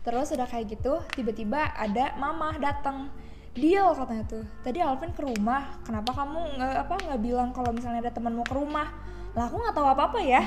[0.04, 3.14] Terus udah kayak gitu, tiba-tiba ada mama datang.
[3.54, 4.42] Deal katanya tuh.
[4.66, 5.78] Tadi Alvin ke rumah.
[5.86, 8.90] Kenapa kamu nggak apa nggak bilang kalau misalnya ada teman mau ke rumah?
[9.38, 10.42] Lah aku nggak tahu apa-apa ya.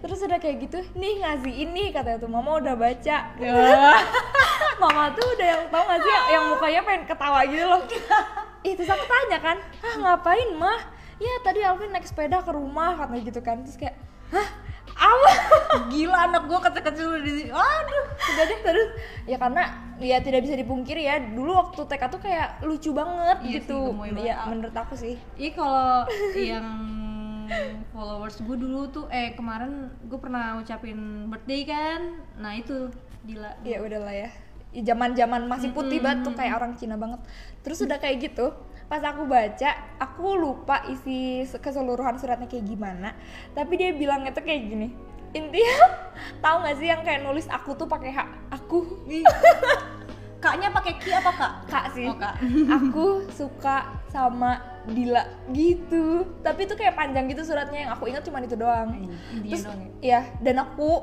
[0.00, 2.32] Terus udah kayak gitu, nih ngasih ini katanya tuh.
[2.32, 3.16] Mama udah baca.
[4.82, 7.82] mama tuh udah yang tahu nggak sih yang, mukanya pengen ketawa gitu loh.
[8.66, 10.80] Ih, terus aku tanya kan, ah ngapain mah?
[11.20, 13.62] Ya tadi Alvin naik sepeda ke rumah katanya gitu kan.
[13.62, 13.96] Terus kayak,
[14.32, 14.48] hah?
[14.96, 15.30] Apa?
[15.92, 18.04] gila anak gua kecil-kecil di aduh.
[18.16, 18.88] Udah deh terus.
[19.28, 19.62] Ya karena
[20.00, 23.92] ya tidak bisa dipungkiri ya dulu waktu TK tuh kayak lucu banget Iya gitu.
[23.92, 24.36] ya banget.
[24.48, 25.14] menurut aku sih.
[25.36, 26.68] Iya kalau yang
[27.94, 32.00] followers gue dulu tuh eh kemarin gue pernah ucapin birthday kan?
[32.40, 32.90] Nah itu.
[33.28, 33.52] Gila.
[33.62, 34.30] Ya udahlah ya.
[34.76, 37.20] Zaman zaman masih putih banget tuh kayak orang Cina banget.
[37.64, 38.52] Terus udah kayak gitu
[38.86, 43.14] pas aku baca aku lupa isi keseluruhan suratnya kayak gimana.
[43.52, 44.88] Tapi dia bilangnya tuh kayak gini
[45.36, 45.76] intinya
[46.44, 48.78] tahu nggak sih yang kayak nulis aku tuh pakai hak aku?
[50.44, 51.52] Kaknya pakai ki apa kak?
[51.66, 52.06] Kak sih.
[52.06, 52.38] Oh, Kak.
[52.76, 56.22] aku suka sama Dila gitu.
[56.44, 59.10] Tapi itu kayak panjang gitu suratnya yang aku ingat cuma itu doang.
[59.42, 59.74] Terus, ya?
[60.04, 61.02] iya dan aku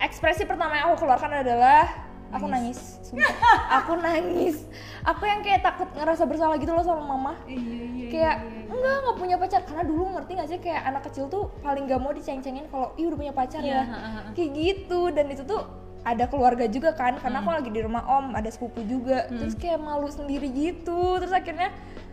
[0.00, 1.86] ekspresi pertama yang aku keluarkan adalah
[2.30, 3.34] aku nangis, sumpah.
[3.72, 4.56] aku nangis.
[5.02, 7.32] Aku yang kayak takut ngerasa bersalah gitu loh sama mama.
[7.44, 9.60] Iya iya kayak enggak nggak punya pacar.
[9.62, 13.06] Karena dulu ngerti gak sih kayak anak kecil tuh paling gak mau diceng-cengin kalau ih
[13.06, 13.84] udah punya pacar Iya, ya.
[14.32, 15.00] kayak gitu.
[15.10, 15.60] Dan itu tuh
[16.04, 17.48] ada keluarga juga kan karena Hmm.
[17.48, 19.28] aku lagi di rumah om ada sepupu juga.
[19.28, 21.20] Terus kayak malu sendiri gitu.
[21.20, 21.70] Terus akhirnya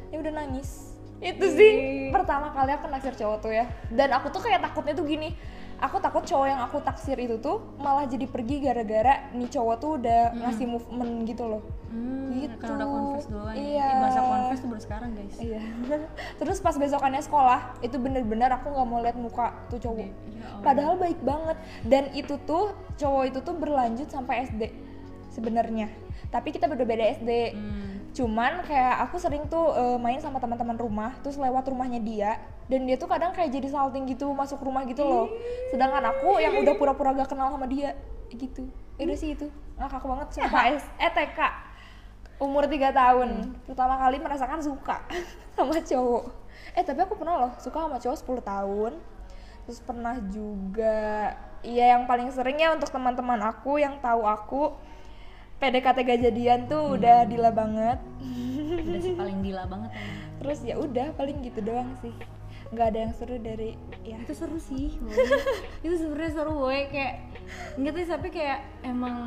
[0.09, 0.91] ya udah nangis.
[1.17, 1.71] Itu sih
[2.09, 3.65] pertama kali aku naksir cowok tuh ya.
[3.89, 5.33] Dan aku tuh kayak takutnya tuh gini
[5.81, 9.91] aku takut cowok yang aku taksir itu tuh malah jadi pergi gara-gara nih cowok tuh
[9.97, 12.55] udah ngasih movement gitu loh Hmm, Gitu.
[12.63, 13.75] udah confess duluan Iya.
[13.75, 13.83] ya.
[13.83, 15.35] Eh, bahasa confess tuh baru sekarang guys.
[15.37, 15.59] iya
[16.39, 20.09] terus pas besokannya sekolah itu bener-bener aku nggak mau lihat muka tuh cowok Ya
[20.61, 24.71] padahal baik banget dan itu tuh cowok itu tuh berlanjut sampai SD
[25.29, 25.89] sebenarnya
[26.27, 28.00] tapi kita berbeda SD Hmm.
[28.11, 32.39] Cuman kayak aku sering tuh eh, main sama teman-teman rumah terus lewat rumahnya dia
[32.71, 35.27] dan dia tuh kadang kayak jadi salting gitu masuk rumah gitu loh.
[35.75, 37.99] Sedangkan aku yang udah pura-pura gak kenal sama dia
[38.31, 38.63] gitu.
[38.95, 39.51] Ya udah sih itu.
[39.75, 41.39] Ngakak banget sumpah eh TK
[42.39, 43.29] umur 3 tahun.
[43.67, 45.03] Pertama kali merasakan suka
[45.59, 46.23] sama cowok.
[46.71, 48.91] Eh tapi aku pernah loh suka sama cowok 10 tahun.
[49.67, 54.73] Terus pernah juga iya yang paling sering ya untuk teman-teman aku yang tahu aku
[55.61, 58.01] PDKT gak jadian tuh udah dila banget.
[58.81, 60.09] Udah sih paling gila banget emang.
[60.41, 62.09] terus ya udah paling gitu doang sih.
[62.73, 64.17] Nggak ada yang seru dari ya.
[64.25, 64.97] Itu seru sih
[65.85, 66.89] itu sebenarnya seru boy.
[66.89, 67.29] Kayak
[67.77, 69.21] nggak tapi kayak emang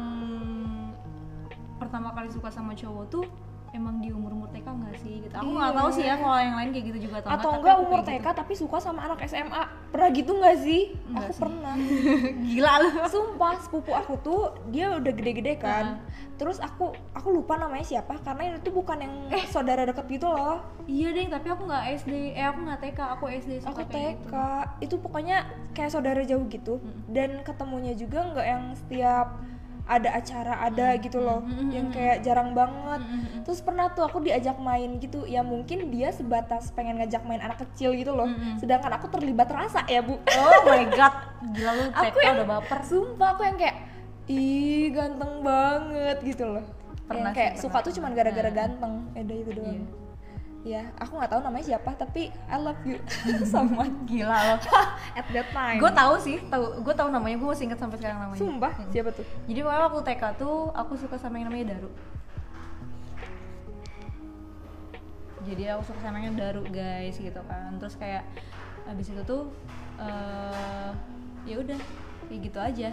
[1.78, 3.26] pertama kali suka sama cowok tuh
[3.75, 5.35] emang di umur umur TK nggak sih gitu?
[5.35, 8.01] Aku nggak tahu sih ya kalau yang lain kayak gitu juga atau, atau enggak umur
[8.07, 10.83] TK tapi suka sama anak SMA pernah gitu nggak sih?
[11.11, 11.43] Nggak aku sih.
[11.43, 11.75] pernah.
[11.75, 12.11] Gitu.
[12.47, 12.91] gila lu.
[13.11, 16.07] Sumpah sepupu aku tuh dia udah gede-gede kan.
[16.39, 19.14] Terus aku aku lupa namanya siapa karena itu bukan yang
[19.51, 20.62] saudara deket gitu loh.
[20.87, 24.31] Iya deh tapi aku nggak SD eh aku nggak TK aku SD suka aku TK
[24.31, 24.87] gitu.
[24.87, 25.37] itu pokoknya
[25.75, 26.79] kayak saudara jauh gitu.
[27.11, 29.43] Dan ketemunya juga nggak yang setiap
[29.85, 33.01] ada acara ada gitu loh yang kayak jarang banget.
[33.45, 37.61] Terus pernah tuh aku diajak main gitu ya mungkin dia sebatas pengen ngajak main anak
[37.68, 38.28] kecil gitu loh.
[38.57, 40.16] Sedangkan aku terlibat rasa ya bu.
[40.16, 41.14] Oh my god
[41.53, 42.80] gila lu aku yang udah baper.
[42.89, 43.76] sumpah aku yang kayak
[44.24, 46.64] ih ganteng banget gitu loh.
[47.05, 47.62] Pernah yang sih, kayak pernah.
[47.68, 50.03] suka tuh cuman gara-gara ganteng ya udah itu doang
[50.64, 52.96] ya aku nggak tahu namanya siapa tapi I love you
[53.52, 54.56] sama gila lo
[55.20, 58.16] at that time gue tahu sih tahu gue tahu namanya gue masih inget sampai sekarang
[58.24, 61.90] namanya sumpah siapa tuh Jadi waktu TK tuh aku suka sama yang namanya Daru.
[65.44, 67.76] Jadi aku suka sama yang Daru guys gitu kan.
[67.76, 68.24] Terus kayak
[68.88, 69.52] abis itu tuh
[70.00, 70.90] eh
[71.44, 71.80] ya udah
[72.32, 72.90] kayak gitu aja.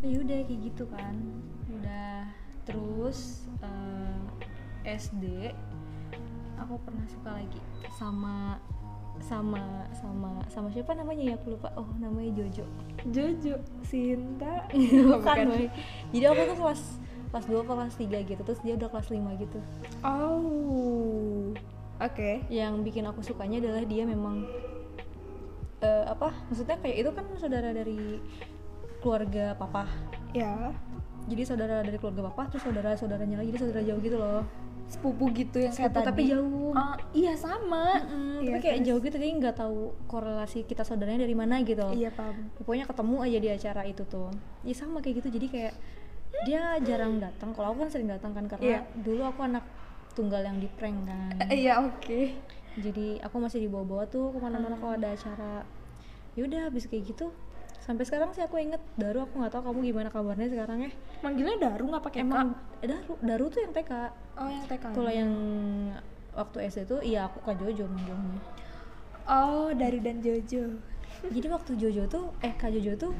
[0.00, 1.14] Ya udah kayak gitu kan.
[1.68, 2.24] Udah
[2.64, 5.52] terus eh, SD
[6.60, 7.60] aku pernah suka lagi
[7.96, 8.60] sama
[9.20, 11.68] sama sama sama siapa namanya ya aku lupa.
[11.76, 12.64] Oh namanya Jojo.
[13.12, 13.56] Jojo.
[13.84, 14.64] Sinta.
[15.12, 15.68] Bukan Boy.
[16.14, 16.82] jadi aku tuh kelas
[17.30, 19.58] kelas 2 kelas 3 gitu terus dia udah kelas 5 gitu.
[20.00, 21.52] Oh.
[22.00, 22.48] Oke.
[22.48, 24.48] Yang bikin aku sukanya adalah dia memang
[25.84, 28.18] eh, apa maksudnya kayak itu kan saudara dari
[29.04, 29.84] keluarga papa.
[30.32, 30.72] Ya.
[31.28, 34.42] Jadi saudara dari keluarga papa terus saudara saudaranya lagi jadi saudara jauh gitu loh
[34.90, 36.32] sepupu gitu yang kayak Sepupu tapi tadi.
[36.34, 36.72] jauh.
[36.72, 37.94] Ah, iya sama.
[38.02, 38.86] Mm, Iya, tapi kayak terus?
[38.86, 41.86] jauh gitu jadi nggak tahu korelasi kita saudaranya dari mana gitu.
[41.88, 42.50] Iya paham.
[42.54, 44.28] Pokoknya ketemu aja di acara itu tuh.
[44.60, 45.30] Ya sama kayak gitu.
[45.30, 45.74] Jadi kayak
[46.42, 47.50] dia jarang datang.
[47.52, 48.80] Kalau aku kan sering datang kan karena Iya.
[48.96, 49.62] dulu aku anak
[50.10, 51.38] tunggal yang di prank kan.
[51.54, 52.20] Iya oke.
[52.76, 55.62] Jadi aku masih dibawa-bawa tuh ke mana-mana kalau ada acara.
[56.34, 57.30] Yaudah habis kayak gitu
[57.90, 60.90] sampai sekarang sih aku inget Daru aku nggak tahu kamu gimana kabarnya sekarang ya.
[61.20, 62.82] Manggilnya Daru nggak pakai emang K?
[62.82, 63.92] eh, Daru Daru tuh yang TK
[64.38, 65.30] oh yang TK kalau yang
[66.30, 68.38] waktu SD tuh iya aku Kak Jojo manggilnya.
[69.26, 70.78] Oh Daru dan Jojo.
[71.26, 73.12] Jadi waktu Jojo tuh eh Kak Jojo tuh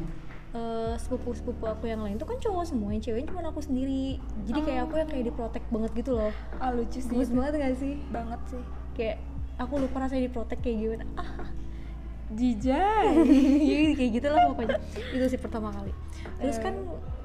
[0.50, 4.22] eh, sepupu-sepupu aku yang lain tuh kan cowok semua yang ceweknya cuma aku sendiri.
[4.46, 6.30] Jadi kayak aku yang kayak diprotek banget gitu loh.
[6.62, 7.10] Ah lucu sih.
[7.10, 7.94] Gemes banget gak sih?
[8.14, 8.62] Banget sih.
[8.94, 9.18] Kayak
[9.58, 11.04] aku lupa rasanya diprotek kayak gimana.
[11.18, 11.28] ah
[12.30, 13.10] Jijai
[13.66, 14.78] Iya, kayak gitu lah pokoknya.
[15.10, 15.92] Itu sih pertama kali.
[16.38, 16.74] Terus kan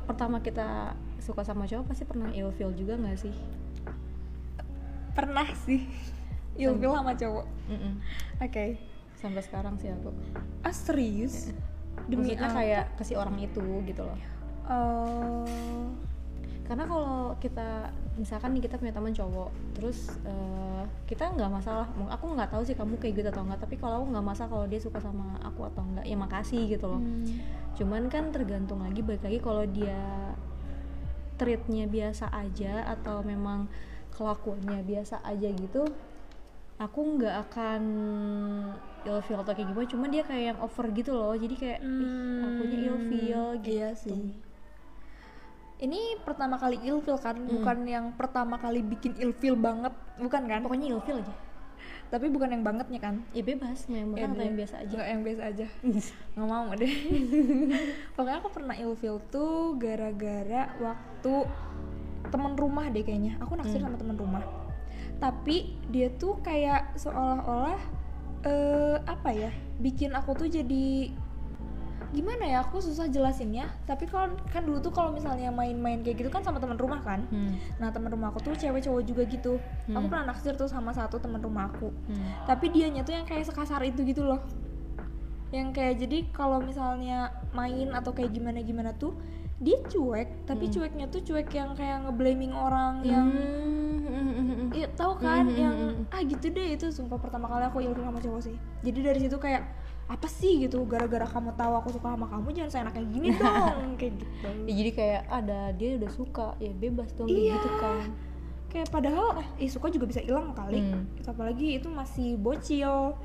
[0.05, 3.33] pertama kita suka sama cowok pasti pernah ilfeel juga nggak sih?
[5.13, 5.85] Pernah sih.
[6.57, 7.45] Ilfil sama cowok.
[7.69, 7.93] Mm-mm.
[8.41, 8.65] oke.
[9.15, 10.09] Sampai sekarang sih aku.
[10.65, 11.53] Ah serius?
[12.05, 14.19] Demi maksudnya kayak ke si orang itu gitu loh.
[14.65, 15.45] Oh
[16.65, 22.25] karena kalau kita misalkan nih kita punya teman cowok terus eh, kita nggak masalah aku
[22.33, 24.81] nggak tahu sih kamu kayak gitu atau enggak tapi kalau aku nggak masalah kalau dia
[24.81, 27.01] suka sama aku atau enggak ya makasih gitu loh.
[27.01, 27.25] Hmm.
[27.75, 29.99] cuman kan tergantung lagi balik lagi kalau dia
[31.35, 33.67] treatnya biasa aja atau memang
[34.15, 35.83] kelakuannya biasa aja gitu
[36.79, 37.81] aku nggak akan
[39.05, 39.87] ilfeel atau kayak gimana.
[39.87, 43.69] Cuma dia kayak yang over gitu loh jadi kayak ih akunya ilfeel gitu.
[43.69, 44.33] iya sih
[45.83, 47.35] ini pertama kali ilfil kan?
[47.35, 50.59] Bukan yang pertama kali bikin ilfil banget bukan kan?
[50.63, 51.35] Pokoknya ilfeel aja.
[52.07, 53.15] Tapi bukan yang bangetnya kan?
[53.35, 54.45] Ya bebas mau yang banget atau deh.
[54.45, 54.93] yang biasa aja.
[54.93, 55.65] Nggak, yang biasa aja.
[56.35, 56.93] Nggak mau deh.
[58.15, 61.33] Pokoknya aku pernah ilfil tuh gara-gara waktu
[62.29, 63.35] temen rumah deh kayaknya.
[63.43, 64.45] Aku naksir sama temen rumah.
[65.19, 68.05] Tapi dia tuh kayak seolah-olah
[68.45, 69.49] eh apa ya
[69.81, 71.09] bikin aku tuh jadi
[72.15, 76.29] gimana ya aku susah jelasinnya tapi kalau kan dulu tuh kalau misalnya main-main kayak gitu
[76.29, 77.51] kan sama teman rumah kan Hmm.
[77.75, 80.07] nah teman rumah aku tuh cewek cowok juga gitu aku Hmm.
[80.07, 82.47] pernah naksir tuh sama satu teman rumah aku Hmm.
[82.47, 84.39] tapi dianya tuh yang kayak sekasar itu gitu loh
[85.51, 89.13] yang kayak jadi kalau misalnya main atau kayak gimana gimana tuh
[89.57, 90.73] dia cuek tapi Hmm.
[90.73, 94.71] cueknya tuh cuek yang kayak ngeblaming orang yang Hmm.
[94.71, 96.11] Iya tahu kan Hmm, yang hmm.
[96.11, 98.55] ah gitu deh itu sumpah pertama kali aku ilfil sama cowok sih.
[98.81, 99.63] Jadi dari situ kayak
[100.05, 104.13] apa sih gitu gara-gara kamu tahu aku suka sama kamu jangan seenaknya gini dong kayak
[104.15, 104.49] gitu.
[104.63, 107.57] Ya, jadi kayak ada dia udah suka ya bebas dong Iya.
[107.57, 108.05] gitu kan
[108.65, 110.83] Kayak padahal eh suka juga bisa hilang kali.
[110.83, 111.07] Hmm.
[111.15, 113.15] Itu apalagi itu masih bocil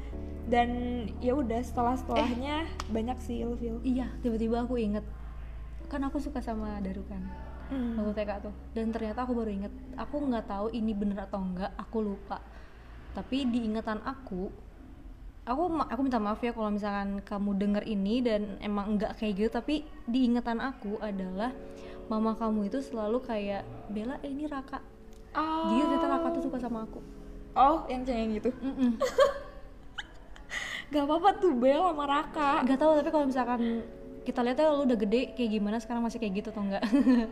[0.47, 0.71] dan
[1.19, 3.83] ya udah setelah setelahnya banyak sih ilfil.
[3.83, 5.03] iya tiba-tiba aku inget
[5.87, 7.23] kan aku suka sama Daru kan
[7.67, 7.95] Hmm.
[7.95, 11.71] waktu TK tuh dan ternyata aku baru inget aku nggak tahu ini bener atau enggak
[11.77, 12.43] aku lupa
[13.11, 14.51] tapi di ingatan aku
[15.43, 19.51] aku aku minta maaf ya kalau misalkan kamu denger ini dan emang enggak kayak gitu
[19.51, 19.75] tapi
[20.05, 21.51] di ingatan aku adalah
[22.07, 24.81] mama kamu itu selalu kayak Bella eh, ini Raka
[25.31, 25.71] Oh.
[25.71, 26.99] jadi ternyata Raka tuh suka sama aku
[27.51, 28.51] Oh, yang cengeng gitu.
[28.57, 28.95] Mm-mm.
[30.89, 32.63] Gak apa-apa tuh Bel sama Raka.
[32.63, 33.87] nggak tahu tapi kalau misalkan
[34.21, 36.83] kita lihat ya lu udah gede kayak gimana sekarang masih kayak gitu atau enggak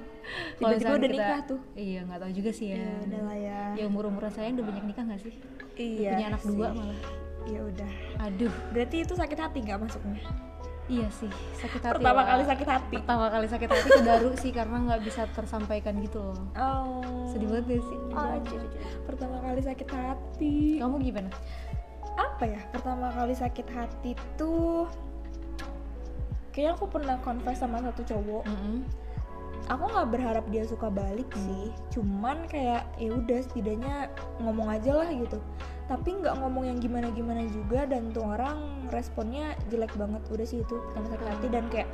[0.58, 1.60] Kalau misalkan udah nikah tuh.
[1.74, 3.60] iya nggak tahu juga sih ya Ya udah lah ya.
[3.74, 5.34] ya umur umuran saya udah banyak nikah nggak sih
[5.76, 6.10] Iya.
[6.12, 6.48] punya anak sih.
[6.48, 6.98] dua malah
[7.48, 7.90] Ya udah.
[8.20, 10.20] aduh Berarti itu sakit hati nggak masuknya?
[10.86, 12.28] iya sih sakit hati Pertama lah.
[12.30, 12.94] kali sakit hati.
[12.96, 17.28] pertama kali sakit hati ke Daru sih karena nggak bisa tersampaikan gitu loh Oh.
[17.28, 18.62] sedih banget gak sih Anjir.
[19.04, 20.56] Pertama kali sakit hati.
[20.76, 21.28] kamu gimana
[22.16, 22.60] Apa ya?
[22.68, 24.88] Pertama kali sakit hati tuh
[26.50, 28.42] kayaknya aku pernah confess sama satu cowok.
[28.44, 28.82] Mm-mm.
[29.68, 31.74] Aku nggak berharap dia suka balik sih.
[31.92, 34.08] Cuman kayak ya udah setidaknya
[34.40, 35.42] ngomong aja lah gitu.
[35.90, 40.22] Tapi nggak ngomong yang gimana-gimana juga dan tuh orang responnya jelek banget.
[40.32, 41.88] Udah sih itu pertama sakit hati dan kayak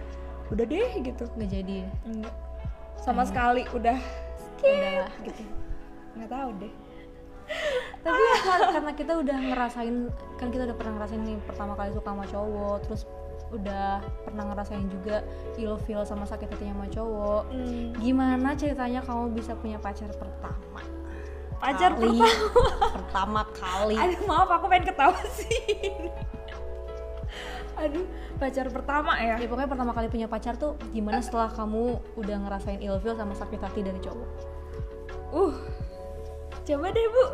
[0.52, 1.24] udah deh gitu.
[1.34, 2.34] nggak jadi Enggak.
[3.00, 3.98] Sama sekali udah
[4.62, 5.42] udah gitu.
[6.14, 6.74] Nggak tahu deh.
[8.00, 9.96] tapi ya, kar- karena kita udah ngerasain
[10.40, 13.02] kan kita udah pernah ngerasain nih pertama kali suka sama cowok terus
[13.54, 13.86] udah
[14.20, 15.22] pernah ngerasain juga
[15.54, 17.94] ilfeel sama sakit hatinya sama cowok Hmm.
[17.96, 20.82] gimana ceritanya kamu bisa punya pacar pertama
[21.54, 22.20] Pacar Kali.
[22.20, 22.28] pertama.
[22.98, 25.56] pertama kali Aduh maaf aku pengen ketawa sih.
[27.76, 29.34] Aduh pacar pertama ya.
[29.34, 33.58] ya pokoknya pertama kali punya pacar tuh gimana setelah kamu udah ngerasain ilfeel sama sakit
[33.58, 34.30] hati dari cowok
[35.30, 35.54] Uh.
[36.62, 37.24] Coba deh bu.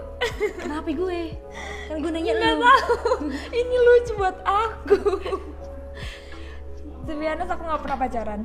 [0.59, 1.21] kenapa gue
[1.87, 3.13] kan gue nanya Nggak tahu.
[3.51, 4.97] Ini lucu buat aku.
[7.07, 8.43] Sebenarnya aku nggak pernah pacaran.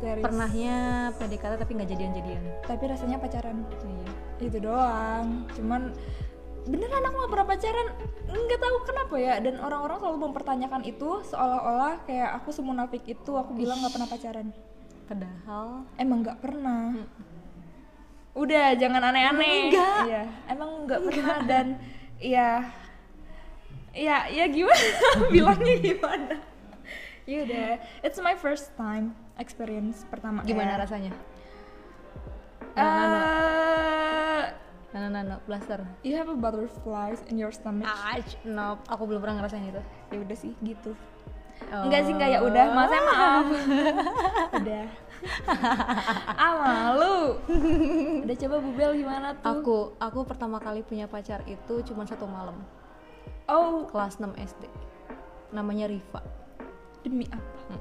[0.00, 0.24] Serius.
[0.24, 0.76] pernahnya
[1.20, 3.68] PDKT tapi nggak jadian-jadian Tapi rasanya pacaran.
[3.84, 5.44] iya Itu doang.
[5.52, 5.92] Cuman
[6.64, 7.86] beneran aku nggak pernah pacaran.
[8.32, 9.34] Nggak tahu kenapa ya.
[9.44, 13.32] Dan orang-orang selalu mempertanyakan itu seolah-olah kayak aku semunafik itu.
[13.36, 14.48] Aku bilang nggak pernah pacaran.
[15.04, 16.96] padahal Emang nggak pernah.
[18.32, 19.68] Udah, jangan aneh-aneh.
[19.68, 20.00] Enggak.
[20.06, 21.66] Iya, emang nggak pernah dan
[22.20, 22.62] ya
[23.90, 24.86] ya ya gimana
[25.34, 26.36] bilangnya gimana?
[27.30, 30.42] Ya udah, it's my first time experience pertama.
[30.42, 31.12] gimana kayak, rasanya
[32.74, 34.42] eh,
[34.90, 37.86] Nano nano blaster you have a butterflies in your stomach.
[37.86, 38.82] Ah, nope.
[38.90, 39.78] aku belum pernah ngerasain itu.
[40.10, 40.98] Ya udah sih gitu.
[41.70, 41.86] Oh.
[41.86, 43.46] Enggak sih enggak ya udah, maksudnya maaf.
[44.66, 44.84] udah.
[46.34, 47.38] ah malu.
[48.26, 49.62] udah coba Bubel gimana tuh?
[49.62, 52.58] Aku, aku pertama kali punya pacar itu cuma satu malam,
[53.46, 54.66] Oh, kelas 6 SD.
[55.54, 56.39] Namanya Riva.
[57.04, 57.76] Demi apa?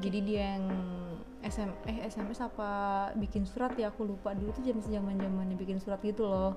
[0.00, 0.66] Jadi dia yang
[1.40, 2.70] SM, eh SMS apa
[3.16, 6.56] bikin surat ya aku lupa dulu tuh zaman zaman zamannya bikin surat gitu loh.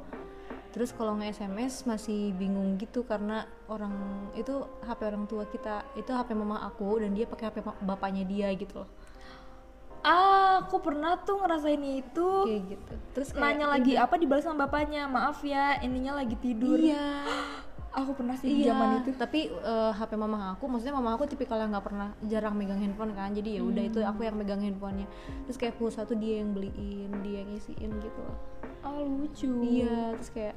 [0.74, 3.94] Terus kalau nge SMS masih bingung gitu karena orang
[4.34, 8.50] itu HP orang tua kita itu HP mama aku dan dia pakai HP bapaknya dia
[8.58, 8.90] gitu loh.
[10.04, 12.30] Ah, aku pernah tuh ngerasain itu.
[12.44, 12.94] Kayak gitu.
[13.16, 15.08] Terus kayak, Nanya lagi apa dibalas sama bapaknya.
[15.08, 16.76] Maaf ya, ininya lagi tidur.
[16.76, 17.24] Iya.
[17.94, 19.14] Aku pernah sih di Iya, zaman itu.
[19.14, 23.14] tapi eh, HP mama aku, maksudnya mama aku tipikal yang nggak pernah jarang megang handphone
[23.14, 25.06] kan, jadi ya udah itu aku yang megang handphonenya.
[25.46, 28.38] Terus kayak pulsa tuh dia yang beliin, dia yang ngisiin gitu loh.
[28.82, 29.52] Oh, lucu.
[29.62, 30.56] Iya, terus kayak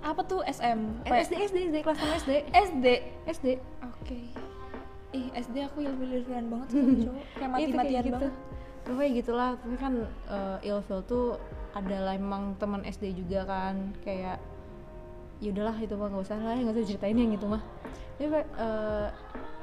[0.00, 1.04] Apa tuh SM?
[1.04, 2.86] eh, SD SD SD kelas 6 SD SD.
[3.28, 3.46] SD
[3.84, 4.18] Oke.
[5.12, 7.12] Ih, SD aku ilfil-ilfilan banget sama cowok.
[7.12, 8.16] Kayak Iya, tuh mati-matian kayak gitu.
[8.18, 8.34] banget.
[8.82, 9.92] Pokoknya gitulah, tapi kan
[10.26, 11.26] eh, ilfil tuh
[11.72, 14.40] adalah emang teman SD juga kan, kayak
[15.38, 17.62] ya udahlah itu mah nggak usah lah, nggak usah ceritain yang gitu mah.
[18.16, 18.26] Jadi
[18.56, 19.08] uh,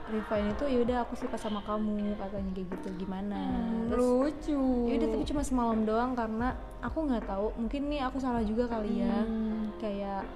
[0.03, 3.39] Riva ini tuh yaudah aku suka sama kamu katanya kayak gitu gimana.
[3.87, 4.61] Terus Lucu.
[4.85, 6.47] ya udah tapi cuma semalam doang karena
[6.79, 10.27] aku nggak tahu mungkin nih aku salah juga kali ya Hmm, kayak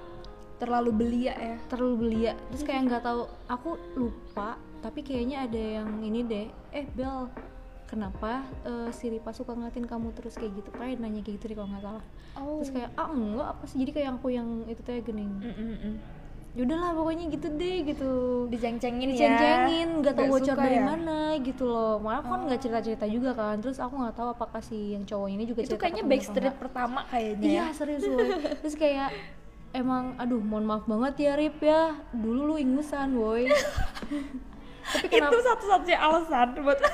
[0.56, 1.56] terlalu belia ya.
[1.68, 6.82] terlalu belia terus kayak nggak tahu aku lupa tapi kayaknya ada yang ini deh eh
[6.88, 7.28] Bel
[7.88, 10.70] kenapa eh, si Ripa suka ngeliatin kamu terus kayak gitu?
[10.76, 12.04] Kayak nanya kayak gitu deh kalau nggak salah.
[12.36, 12.60] Oh.
[12.60, 13.76] Terus kayak ah enggak apa sih?
[13.80, 15.32] Jadi kayak aku yang itu teh gening.
[15.40, 15.96] Mm, mm, mm.
[16.56, 18.12] yaudahlah pokoknya gitu deh gitu.
[18.50, 19.14] Diceng-cengin ya.
[19.14, 20.84] Diceng-cengin nggak tahu bocor dari ya?
[20.84, 21.94] mana gitu loh.
[22.02, 23.56] Malah aku kan nggak cerita-cerita juga kan.
[23.64, 27.00] Terus aku nggak tahu apakah si yang cowok ini juga itu cerita kayaknya backstreet pertama
[27.08, 28.28] kayaknya iya ya serius woy.
[28.64, 29.08] terus kayak
[29.72, 31.96] emang aduh mohon maaf banget ya Rip ya.
[32.12, 33.48] Dulu lu ingusan woi
[34.88, 36.80] tapi kenapa itu satu-satunya alasan buat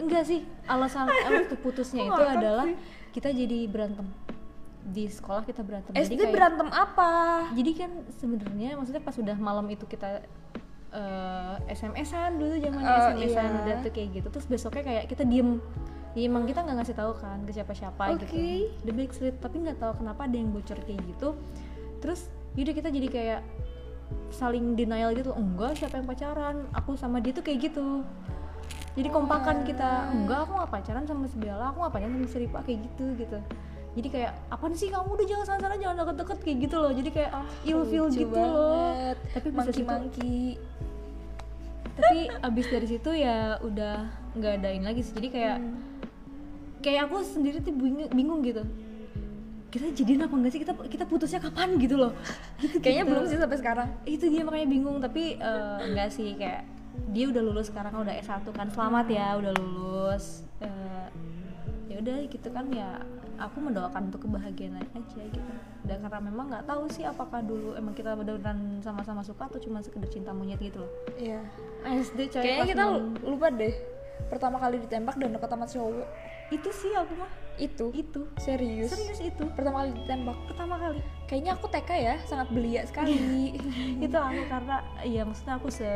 [0.00, 2.76] enggak sih alasan waktu putusnya itu adalah sih.
[3.12, 4.06] kita jadi berantem.
[4.82, 5.92] Di sekolah kita berantem.
[5.92, 7.12] SD kayak- berantem apa?
[7.52, 10.24] Jadi kan sebenarnya maksudnya pas udah malam itu kita
[10.90, 13.60] eh, SMS-an dulu zaman Oh, SMS-an iya.
[13.62, 14.28] udah tuh kayak gitu.
[14.28, 15.60] Terus besoknya kayak kita diem.
[16.10, 18.26] Ya emang kita nggak ngasih tahu kan ke siapa-siapa gitu.
[18.26, 18.50] Oke.
[18.82, 21.38] the backstreet tapi nggak tahu kenapa ada yang bocor kayak gitu.
[22.00, 23.40] Terus yaudah kita jadi kayak
[24.30, 25.30] saling denial gitu.
[25.30, 26.66] Enggak siapa yang pacaran?
[26.74, 28.02] Aku sama dia tuh kayak gitu
[28.90, 32.38] jadi kompakan kita enggak aku nggak pacaran sama si Bella aku nggak pacaran sama si
[32.42, 33.38] Ripa kayak gitu gitu.
[33.90, 36.92] Jadi kayak apaan sih kamu udah jangan sana sana jangan deket-deket kayak gitu loh.
[36.94, 37.30] Jadi kayak
[37.66, 38.94] ill feel Lucu gitu loh.
[38.94, 39.16] banget.
[39.34, 40.38] tapi bisa monkey situ monkey
[41.90, 43.96] tapi abis dari situ ya udah
[44.38, 45.14] nggak adain lagi sih.
[45.14, 45.74] Jadi kayak Hmm.
[46.80, 48.62] kayak aku sendiri tuh bingung, bingung gitu.
[49.70, 50.60] Kita jadian apa enggak sih?
[50.62, 51.78] Kita kita putusnya kapan?
[51.78, 52.12] gitu loh.
[52.58, 53.10] Gitu, kayaknya gitu.
[53.14, 53.88] belum sih sampai sekarang.
[54.02, 54.98] Itu dia makanya bingung.
[54.98, 56.62] Tapi eh, enggak sih kayak
[57.10, 58.68] dia udah lulus sekarang udah S1 kan.
[58.70, 60.46] Selamat ya udah lulus.
[60.62, 61.06] Eh,
[61.90, 63.02] ya udah gitu kan ya
[63.40, 65.52] aku mendoakan untuk kebahagiaan aja gitu.
[65.82, 69.80] Dan karena memang nggak tahu sih apakah dulu emang kita beneran sama-sama suka atau cuma
[69.80, 70.92] sekedar cinta monyet gitu loh.
[71.16, 71.40] Iya.
[71.88, 72.84] SD coy kayaknya kita
[73.24, 73.74] lupa deh.
[74.28, 76.08] Pertama kali ditembak dan deket sama cowok.
[76.52, 77.30] Itu sih aku mah.
[77.56, 77.86] Itu.
[77.96, 78.28] Itu.
[78.36, 78.92] Serius?
[78.92, 79.44] Serius itu.
[79.56, 80.36] Pertama kali ditembak.
[80.44, 81.00] Pertama kali.
[81.24, 83.56] Kayaknya aku TK ya sangat belia sekali.
[84.04, 85.88] Itu aku karena ya maksudnya aku se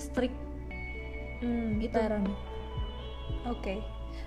[0.00, 0.36] strict
[1.38, 2.24] hmm, itu parah.
[3.46, 3.76] oke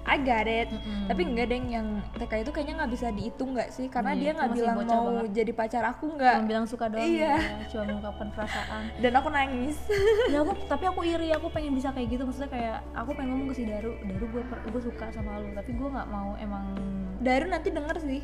[0.03, 1.07] I got it Mm-mm.
[1.07, 4.31] tapi enggak deh yang TK itu kayaknya nggak bisa dihitung nggak sih karena Iya, dia
[4.33, 5.31] nggak bilang mau banget.
[5.33, 7.35] jadi pacar aku nggak cuma bilang suka doang Iya.
[7.39, 9.77] ya, cuma mengungkapkan perasaan dan aku nangis
[10.33, 13.47] ya aku tapi aku iri aku pengen bisa kayak gitu maksudnya kayak aku pengen ngomong
[13.49, 16.65] ke si Daru Daru gue gue suka sama lu tapi gue nggak mau emang
[17.25, 18.21] Daru nanti denger sih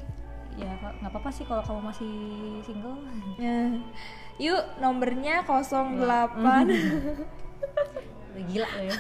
[0.58, 2.12] ya nggak apa-apa sih kalau kamu masih
[2.62, 3.00] single
[3.40, 3.72] Ya.
[4.40, 5.52] Yuk nomornya 08
[8.30, 8.96] udah gila lo ya.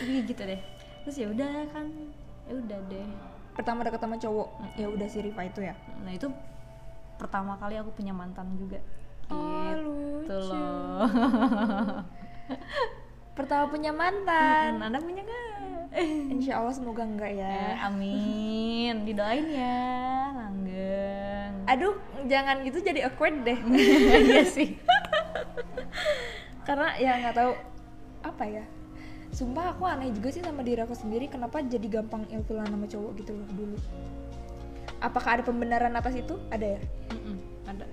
[0.00, 0.60] Jadi gitu deh.
[1.04, 1.84] Terus ya udah kan
[2.48, 3.08] ya udah deh.
[3.52, 4.48] Pertama deket sama cowok
[4.80, 5.76] Ya udah si Riva itu ya?
[6.00, 6.32] Nah itu
[7.20, 8.80] pertama kali aku punya mantan juga.
[9.28, 9.68] Oh,
[10.24, 10.48] gitu lucu.
[10.48, 11.04] loh.
[13.38, 14.80] Pertama punya mantan.
[14.80, 15.49] Anda punya nggak
[16.30, 19.02] Insya Allah semoga enggak Eh, ya amin.
[19.02, 19.78] Didoain ya
[20.32, 21.52] langgeng.
[21.66, 23.58] Aduh jangan gitu jadi awkward deh.
[24.30, 24.78] Iya sih.
[26.62, 27.52] Karena ya nggak tahu
[28.20, 28.64] Apa ya.
[29.30, 33.12] Sumpah aku aneh juga sih sama diri aku sendiri Kenapa jadi gampang ilfilan sama cowok
[33.16, 33.76] gitu loh dulu.
[35.00, 36.36] Apakah ada pembenaran atas itu?
[36.48, 36.80] Ada ya?
[37.10, 37.36] Mm-mm,
[37.66, 37.86] ada.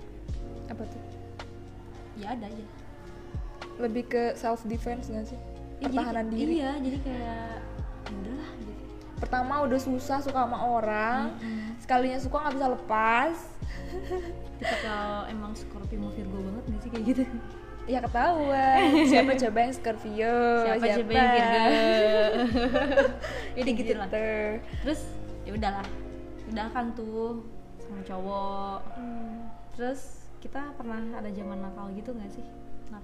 [0.68, 1.02] Apa tuh?
[2.16, 2.66] ya ada aja.
[3.78, 5.38] Lebih ke self defense gak sih?
[5.78, 6.58] Ya, jadi- Pertahanan diri.
[6.58, 7.38] iya jadi kayak ya
[8.12, 8.84] udahlah gitu.
[9.18, 11.34] Pertama udah susah suka sama orang
[11.82, 13.36] Sekalinya suka nggak bisa lepas.
[14.60, 17.24] Kita kalau emang Scorpio mau Virgo banget gak sih kayak gitu?
[17.88, 18.82] Ya ketahuan.
[19.08, 20.36] Siapa coba yang Scorpio?
[20.68, 21.64] Siapa coba yang Virgo?
[23.58, 24.08] Jadi gitu lah.
[24.12, 24.28] gitu.
[24.84, 25.02] terus
[25.48, 25.88] ya udahlah.
[26.52, 27.46] Udah kan tuh
[27.80, 28.80] sama cowok.
[29.00, 29.48] Hmm.
[29.78, 32.46] terus kita pernah ada zaman nakal gitu nggak sih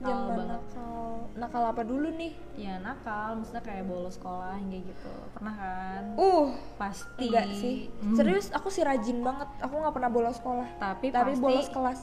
[0.04, 0.60] nakal Zaman banget.
[0.60, 1.04] nakal.
[1.34, 2.34] Nakal apa dulu nih?
[2.60, 3.30] ya nakal.
[3.40, 5.14] Maksudnya kayak bolos sekolah kayak gitu.
[5.32, 6.04] Pernah kan?
[6.20, 7.28] Uh pasti.
[7.32, 7.76] Enggak sih.
[8.04, 8.16] Hmm.
[8.20, 9.50] Serius aku sih rajin banget.
[9.64, 10.68] Aku nggak pernah bolos sekolah.
[10.78, 12.02] Tapi Tapi pasti bolos kelas.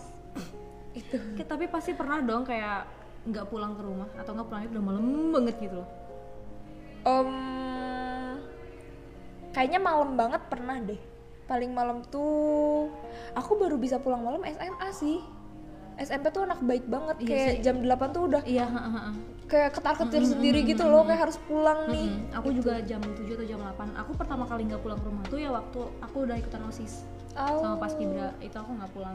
[0.99, 1.17] Itu.
[1.45, 2.89] Tapi pasti pernah dong kayak
[3.21, 5.05] nggak pulang ke rumah atau nggak pulangnya udah malam
[5.37, 5.89] banget gitu loh.
[7.05, 7.31] Om
[9.51, 11.01] Kayaknya malam banget pernah deh.
[11.51, 12.87] Paling malam tuh
[13.35, 15.19] Aku baru bisa pulang malam SMA sih
[16.01, 17.61] SMP tuh anak baik banget Iya Kayak sih.
[17.63, 19.13] jam 8 tuh udah iya ha, ha, ha.
[19.45, 22.33] kayak ketar-ketir sendiri gitu loh Kayak harus pulang nih Mm-mm.
[22.33, 25.39] aku juga jam 7 atau jam 8 aku pertama kali nggak pulang ke rumah tuh
[25.39, 27.63] ya waktu aku udah ikutan osis Oh.
[27.63, 29.15] sama pas kibra itu aku nggak pulang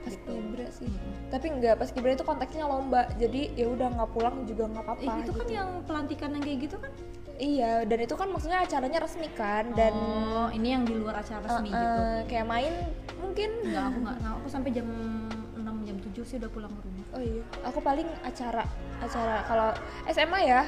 [0.00, 0.32] Pas gitu.
[0.32, 1.28] kibra sih Mm-mm.
[1.28, 5.04] Tapi enggak, pas kibra itu konteksnya lomba Jadi ya udah nggak pulang juga nggak apa-apa
[5.04, 5.52] Eh, itu kan gitu.
[5.52, 6.92] yang pelantikan yang kayak gitu kan
[7.36, 11.42] Iya, dan itu kan maksudnya acaranya resmi kan Dan oh ini yang di luar acara
[11.42, 12.72] resmi eh, gitu eh, kayak main
[13.16, 14.88] mungkin nggak aku nggak aku sampai jam
[15.66, 17.06] 6 jam 7 sih udah pulang ke rumah.
[17.18, 18.62] Oh iya, aku paling acara
[19.02, 19.74] acara kalau
[20.06, 20.62] SMA ya,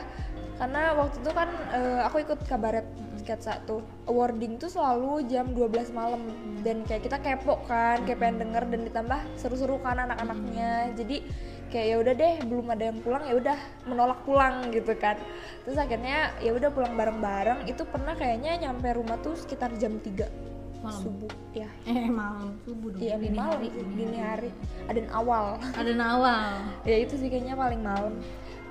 [0.59, 2.83] karena waktu itu kan eh, aku ikut kabaret
[3.23, 3.87] sketsa tuh.
[4.11, 6.27] Awarding tuh selalu jam 12 malam.
[6.67, 11.23] Dan kayak kita kepo kan, kayak pengen denger dan ditambah seru-seru kan anak-anaknya, jadi
[11.69, 15.15] kayak ya udah deh belum ada yang pulang ya udah menolak pulang gitu kan.
[15.63, 17.71] Terus akhirnya ya udah pulang bareng-bareng.
[17.71, 21.01] Itu pernah kayaknya nyampe rumah tuh sekitar jam 3 Malam.
[21.01, 21.69] subuh ya.
[21.85, 22.55] Eh malam.
[22.63, 23.01] Subuh dong.
[23.01, 23.51] Iya dini malam.
[23.53, 24.51] hari, dini hari.
[24.87, 25.45] ada yang awal.
[25.75, 26.47] Ada nawal
[26.83, 28.15] ya itu sih kayaknya paling malam.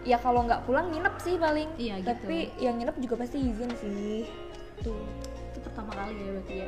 [0.02, 1.68] Ya kalau nggak pulang nginep sih paling.
[1.76, 2.08] Iya, gitu.
[2.08, 4.24] tapi yang nginep juga pasti izin sih.
[4.80, 5.04] Tuh.
[5.50, 6.68] Itu pertama kali ya berarti ya?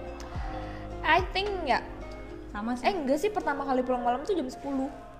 [1.02, 1.80] I think ya.
[2.50, 2.84] Sama sih.
[2.84, 4.60] Eh enggak sih pertama kali pulang malam tuh jam 10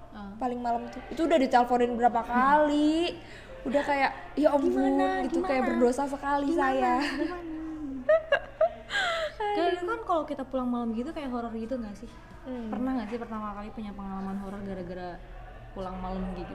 [0.09, 0.34] Ah.
[0.36, 0.99] paling malam tuh.
[1.07, 3.13] Itu udah diteleponin berapa kali.
[3.61, 5.22] Udah kayak ya ampun Gimana?
[5.24, 5.70] gitu kayak Gimana?
[5.70, 6.97] berdosa sekali saya
[9.39, 12.09] kayak kan kalau kita pulang malam gitu kayak horor gitu nggak sih?
[12.39, 12.71] Hmm.
[12.71, 15.09] pernah nggak sih pertama kali punya pengalaman horor gara-gara
[15.71, 16.53] pulang malam gitu?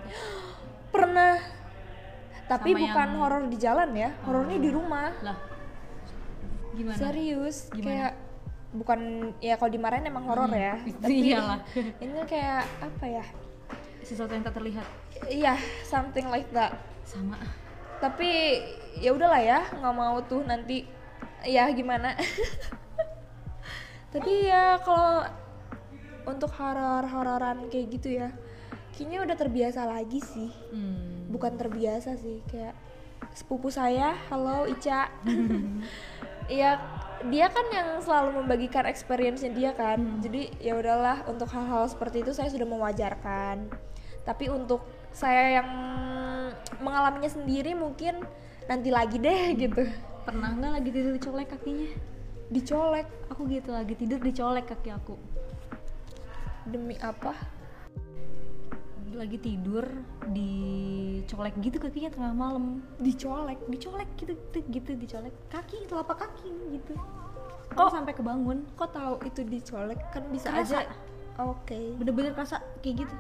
[0.91, 1.39] Pernah.
[2.45, 5.11] Tapi Sama bukan yang- horor di jalan ya horornya di rumah.
[5.25, 5.39] Lah.
[6.75, 6.99] Gimana?
[6.99, 7.85] Serius Gimana?
[7.87, 8.13] kayak
[8.75, 9.01] bukan
[9.39, 10.77] ya kalau dimarahin emang horor ya.
[11.03, 11.61] Tapi iyalah.
[12.03, 13.25] ini kayak apa ya?
[14.05, 14.87] Sesuatu yang tak terlihat.
[15.31, 15.57] Iya
[15.89, 16.77] something like that.
[17.09, 17.39] Sama.
[18.03, 18.61] Tapi
[19.01, 20.85] ya udahlah ya nggak mau tuh nanti
[21.47, 22.17] ya gimana?
[24.15, 25.27] Tapi ya kalau
[26.25, 28.33] untuk horor-hororan kayak gitu ya
[28.95, 30.51] kayaknya udah terbiasa lagi sih.
[30.71, 31.27] Hmm.
[31.29, 32.79] bukan terbiasa sih kayak
[33.35, 35.11] sepupu saya halo Ica.
[36.45, 36.77] Iya
[37.33, 40.21] dia kan yang selalu membagikan experience-nya dia kan.
[40.21, 43.73] Jadi ya udahlah untuk hal-hal seperti itu saya sudah mewajarkan.
[44.29, 45.69] Tapi untuk saya yang
[46.85, 48.21] mengalaminya sendiri mungkin
[48.69, 49.89] nanti lagi deh gitu
[50.25, 51.89] pernah nggak lagi tidur dicolek kakinya?
[52.49, 53.07] Dicolek.
[53.33, 55.15] Aku gitu lagi tidur dicolek kaki aku.
[56.65, 57.37] Demi apa?
[59.15, 59.85] Lagi tidur
[60.33, 62.81] dicolek gitu kakinya tengah malam.
[62.99, 63.61] Dicolek.
[63.69, 66.51] Dicolek gitu gitu, gitu dicolek kaki telapak kaki
[66.81, 66.97] gitu.
[67.75, 68.65] Kok- sampai kebangun.
[68.75, 70.01] kok tahu itu dicolek?
[70.11, 70.89] Kan bisa Kerasa.
[70.89, 70.93] aja.
[71.43, 71.99] Oke.
[72.01, 73.15] Bener-bener kerasa kayak gitu.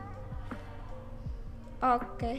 [1.84, 2.32] Oke.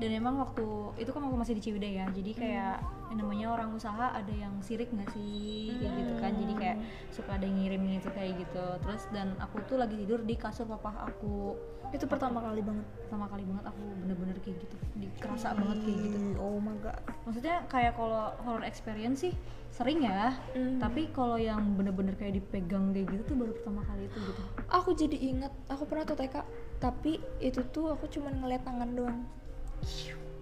[0.00, 0.64] Dan emang waktu
[0.98, 2.76] itu kan waktu masih di Ciwidey ya jadi kayak
[3.10, 5.74] yang namanya orang usaha ada yang sirik nggak sih?
[5.82, 6.32] Kayak gitu kan.
[6.38, 6.76] Jadi kayak
[7.10, 8.66] suka ada yang ngirim gitu kayak gitu.
[8.86, 11.58] Terus dan aku tuh lagi tidur di kasur papa aku.
[11.90, 12.86] Itu pertama kali banget?
[13.02, 14.76] Pertama kali banget aku bener-bener kayak gitu.
[14.94, 16.18] Di kerasa banget kayak gitu.
[16.38, 17.02] oh my god.
[17.26, 19.34] Maksudnya kayak kalau horror experience sih
[19.70, 20.34] sering ya.
[20.54, 20.82] Hmm.
[20.82, 24.42] tapi kalau yang bener-bener kayak dipegang kayak gitu tuh baru pertama kali itu gitu.
[24.70, 26.46] Aku jadi ingat aku pernah tuh TK
[26.78, 29.20] tapi itu tuh aku cuma ngeliat tangan doang.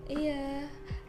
[0.08, 0.68] Iya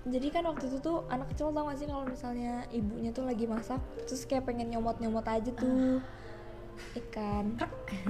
[0.09, 3.45] jadi kan waktu itu tuh anak kecil tau gak sih kalau misalnya ibunya tuh lagi
[3.45, 6.01] masak terus kayak pengen nyomot nyomot aja tuh.
[6.95, 7.59] Ikan.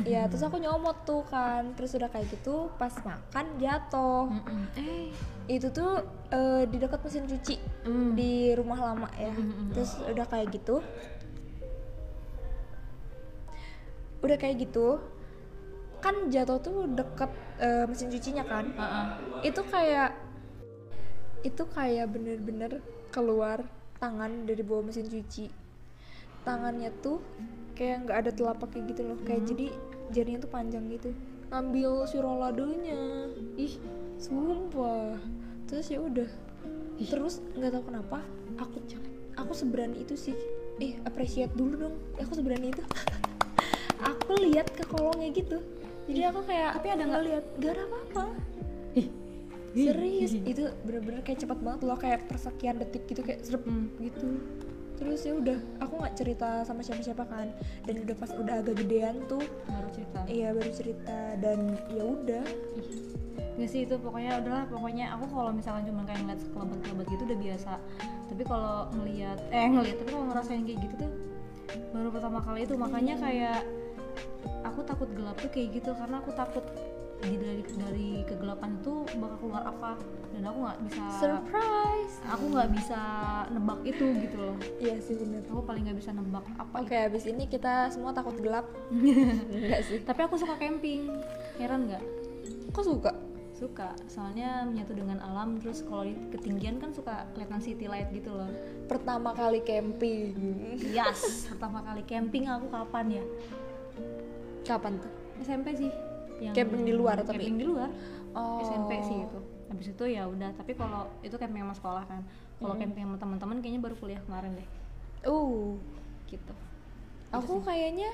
[0.06, 1.74] Iya terus aku nyomot tuh kan.
[1.74, 4.30] Terus udah kayak gitu pas makan jatuh.
[4.78, 5.10] Eh.
[5.50, 7.56] Itu tuh eh, di dekat mesin cuci
[7.90, 8.14] Mm.
[8.14, 9.34] di rumah lama ya.
[9.34, 9.74] Mm-mm.
[9.74, 10.86] terus udah kayak gitu.
[14.22, 15.00] Udah kayak gitu
[16.00, 18.72] kan jatuh tuh deket eh, mesin cucinya kan.
[18.72, 19.44] Uh-uh.
[19.44, 20.16] itu kayak
[21.42, 23.64] itu kayak bener-bener keluar
[24.00, 25.48] tangan dari bawah mesin cuci.
[26.44, 27.20] Tangannya tuh
[27.76, 29.18] kayak nggak ada telapaknya gitu loh.
[29.24, 29.68] Kayak jadi
[30.12, 31.12] jarinya tuh panjang gitu.
[31.50, 33.74] Ngambil si roladonya ih
[34.20, 35.16] sumpah.
[35.68, 36.30] Terus ya udah.
[37.00, 38.20] Terus nggak tahu kenapa
[38.60, 38.78] aku
[39.40, 40.36] aku seberani itu sih.
[40.80, 41.96] Eh appreciate dulu dong.
[42.20, 42.84] Aku seberani itu.
[44.00, 45.60] Aku lihat ke kolongnya gitu.
[46.08, 47.24] Jadi aku kayak Tapi ada nggak?
[47.28, 48.24] lihat gak ada apa-apa
[49.88, 53.88] serius itu bener-bener kayak cepet banget loh kayak persekian detik gitu kayak serep Hmm.
[54.02, 54.28] gitu.
[55.00, 57.48] Terus ya udah aku nggak cerita sama siapa-siapa kan.
[57.88, 60.20] Dan udah pas udah agak gedean tuh baru cerita.
[60.28, 61.18] iya baru cerita.
[61.40, 61.60] Dan
[61.90, 62.44] ya udah.
[63.56, 67.40] Nggak sih itu pokoknya udahlah pokoknya aku kalau misalkan cuma kayak ngeliat sekelebat-kelebat gitu udah
[67.40, 67.72] biasa.
[68.28, 71.12] Tapi kalau ngelihat eh ngelihat tapi kalau ngerasain kayak gitu tuh
[71.92, 72.76] baru pertama kali itu.
[72.76, 73.60] Makanya kayak
[74.64, 76.64] aku takut gelap tuh kayak gitu karena aku takut
[77.20, 80.00] dari dari kegelapan itu bakal keluar apa?
[80.32, 82.16] Dan aku nggak bisa surprise.
[82.24, 83.02] aku nggak bisa
[83.52, 84.56] nebak itu gitu loh.
[84.80, 85.44] Iya sih bener.
[85.52, 88.72] Aku paling nggak bisa nebak apa oke habis ini kita semua takut gelap.
[89.52, 90.00] Enggak sih.
[90.00, 91.12] Tapi aku suka camping.
[91.60, 92.04] Heran nggak?
[92.72, 93.12] Kok suka?
[93.52, 93.92] Suka.
[94.08, 98.48] Soalnya menyatu dengan alam terus kalau di ketinggian kan suka kelihatan city light gitu loh.
[98.88, 100.32] Pertama kali camping.
[100.80, 103.24] Yes pertama kali camping aku kapan ya?
[104.64, 105.12] Kapan tuh?
[105.44, 105.92] SMP sih
[106.40, 107.36] yang Camping di luar tapi?
[107.38, 107.90] camping di luar.
[108.34, 108.64] Oh.
[108.64, 109.40] SMP sih itu.
[109.70, 112.22] Habis itu ya udah tapi kalau itu camping sama sekolah kan.
[112.60, 114.68] Kalau camping sama teman-teman kayaknya baru kuliah kemarin deh.
[115.28, 115.76] Uh.
[116.26, 116.54] Gitu.
[117.30, 118.10] Aku kayaknya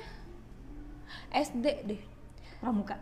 [1.32, 2.00] SD deh.
[2.60, 2.96] Pramuka.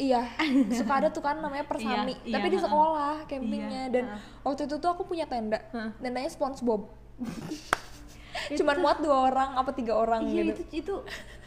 [0.00, 0.24] Iya,
[0.80, 2.66] suka ada tuh kan namanya persami, Iya, tapi iya, di ha-ha.
[2.72, 3.82] sekolah campingnya.
[3.84, 4.16] Iya, dan ha.
[4.48, 5.92] waktu itu tuh aku punya tenda, Hah.
[6.00, 6.88] tendanya SpongeBob.
[8.58, 10.64] Cuman muat dua orang apa tiga orang iya gitu.
[10.64, 10.94] itu itu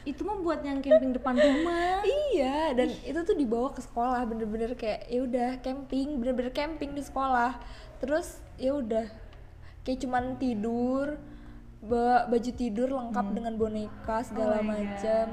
[0.04, 2.04] itu mah buat yang camping depan rumah.
[2.04, 7.04] Iya dan itu tuh dibawa ke sekolah bener-bener kayak ya udah camping bener-bener camping di
[7.04, 7.56] sekolah.
[8.04, 9.08] Terus ya udah
[9.88, 11.16] kayak cuman tidur
[11.84, 14.68] bawa baju tidur lengkap dengan boneka segala Hmm.
[14.68, 15.28] Oh my macam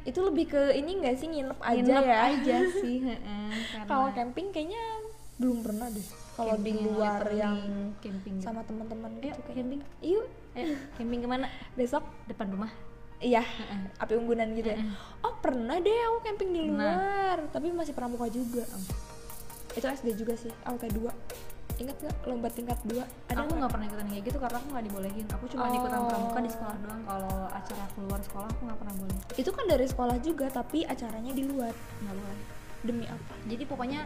[0.00, 2.16] itu lebih ke ini enggak sih nginep aja Nginep ya?
[2.32, 2.98] aja sih
[3.84, 4.80] kalau camping kayaknya
[5.40, 6.04] belum pernah deh.
[6.36, 7.56] Kalau di luar yang
[8.00, 9.80] camping sama teman-teman gitu kayak camping.
[10.04, 10.28] Yuk.
[10.52, 11.48] Ayo camping ke mana?
[11.80, 12.04] Besok.
[12.28, 12.89] Depan rumah
[13.20, 13.44] iya
[14.00, 14.80] api unggunan gitu ya.
[15.20, 18.64] Oh pernah deh aku camping di luar tapi masih pramuka juga.
[19.76, 21.48] Itu SD juga sih LT 2
[21.80, 22.92] ingat nggak lomba tingkat 2
[23.32, 23.72] ada aku nggak?
[23.72, 25.26] pernah ikutan kayak gitu karena aku nggak dibolehin.
[25.32, 25.72] Aku cuma Oh.
[25.72, 27.02] ikutan pramuka di sekolah doang.
[27.08, 29.18] Kalau acara keluar sekolah aku nggak pernah boleh.
[29.36, 31.72] Itu kan dari sekolah juga tapi acaranya di luar.
[32.04, 32.38] Nggak boleh.
[32.84, 33.32] Demi apa?
[33.48, 34.00] Jadi pokoknya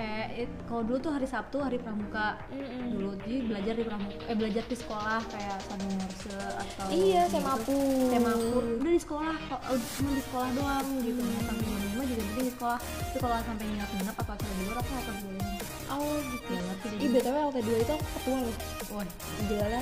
[0.00, 2.40] kayak it- kalau dulu tuh hari Sabtu hari pramuka.
[2.48, 2.88] Mm-mm.
[2.90, 7.36] dulu jadi belajar di pramuka eh belajar di sekolah kayak Sabtu Morse atau iya gitu.
[7.36, 11.20] semapur semapur udah di sekolah eh, cuma di sekolah doang gitu.
[11.20, 12.78] Nah sampai rumah juga penting di sekolah.
[12.80, 15.48] Tapi kalau sampai nginep-nginep atau acara di luar aku pernah bolehin
[15.90, 16.52] oh gitu.
[16.56, 16.96] Deh.
[16.96, 18.56] ih btw LT 2 itu aku ketua loh.
[18.90, 19.08] Woi,
[19.44, 19.80] gila.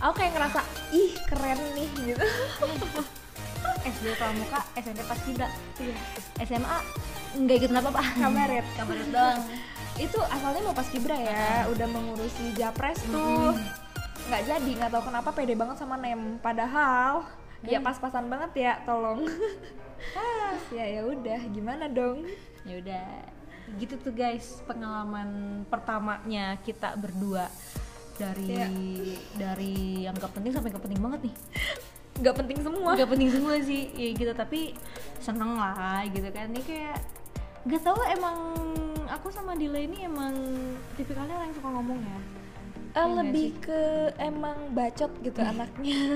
[0.00, 0.60] Aku kayak ngerasa
[0.90, 2.24] ih keren nih gitu.
[3.86, 5.46] SD pramuka SMP pas kibra
[6.42, 6.78] SMA
[7.36, 8.66] nggak ikut apa apa Kabaret.
[8.74, 9.40] kabaret doang.
[9.96, 13.52] Itu asalnya mau pas kibra ya udah mengurusi japres tuh.
[14.26, 16.40] Nggak jadi nggak tahu kenapa pede banget sama nem.
[16.40, 17.24] Padahal
[17.64, 19.24] ya pas-pasan banget ya tolong.
[20.12, 20.52] Ah.
[20.72, 22.26] Ya ya udah gimana dong?
[22.64, 23.08] Ya udah.
[23.76, 27.46] Gitu tuh guys pengalaman pertamanya kita berdua.
[28.16, 28.68] Dari Iya.
[29.36, 29.76] dari
[30.08, 31.34] yang gak penting sampai gak penting banget nih.
[32.16, 32.90] Nggak penting semua.
[32.96, 34.32] Gak penting semua sih ya gitu.
[34.32, 34.72] Tapi
[35.20, 36.48] seneng lah gitu kan.
[36.48, 36.98] Ini kayak
[37.66, 38.38] gak tau emang
[39.10, 40.34] aku sama Dila ini emang
[40.94, 42.18] tipikalnya orang yang suka ngomong ya.
[42.96, 43.80] Eh, Iya nggak lebih ke
[44.16, 45.98] emang bacot gitu anaknya.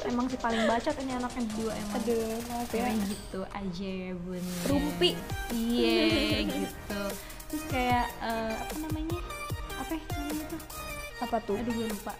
[0.00, 1.96] Emang si paling bacot ini anaknya berdua emang.
[2.00, 2.88] Aduh maaf ya.
[2.88, 5.10] Emang gitu aja ya bun Rumpi.
[5.52, 7.02] iya gitu.
[7.52, 9.20] Terus kayak eh, apa namanya?
[9.76, 10.60] Apa ya namanya tuh
[11.20, 11.56] apa tuh?
[11.60, 12.14] Aduh gue lupa.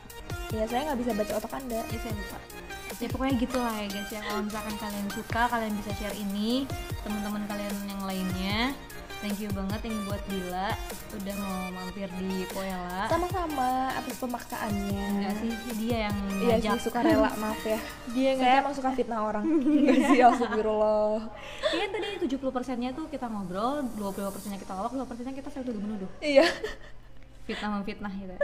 [0.52, 1.80] Ya saya nggak bisa baca otak anda.
[1.88, 2.38] Ya saya lupa
[3.00, 4.20] ya pokoknya gitu lah ya guys ya.
[4.22, 6.68] Kalau misalkan kalian suka kalian bisa share ini
[7.02, 8.58] teman-teman kalian yang lainnya.
[9.20, 10.72] Thank you banget yang buat Dila.
[11.12, 13.04] Udah mau mampir di Poela.
[13.04, 15.04] Sama-sama atas pemaksaannya.
[15.12, 16.80] Enggak sih dia yang iya ngajak.
[16.80, 17.76] sih suka rela maaf ya.
[18.16, 19.44] Dia saya emang suka fitnah orang.
[19.44, 21.20] Enggak sih astagfirullah.
[21.76, 25.70] Iya tadi 70 persennya tuh kita ngobrol, 25 persennya kita lawak, 2 persennya kita satu
[25.70, 26.46] menuduh iya
[27.48, 28.34] Fitnah memfitnah gitu